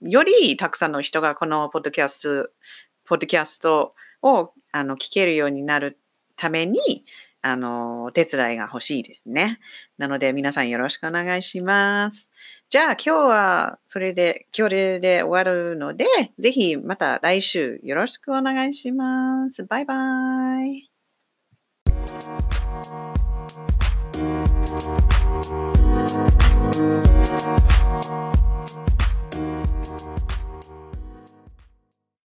[0.00, 2.50] よりたくさんの人がこのポッドキャスト、
[3.04, 5.98] ポッドキャストをあの聞けるようになる
[6.36, 7.04] ために、
[7.42, 9.60] あの、お手伝いが欲しいですね。
[9.98, 12.30] なので皆さんよろしくお願いします。
[12.70, 16.06] じゃあ今日はそれで、今日で終わるので、
[16.38, 19.64] ぜひまた来週よろしくお願いします。
[19.64, 20.90] バイバイ。
[25.46, 25.76] Thank
[28.14, 28.33] you.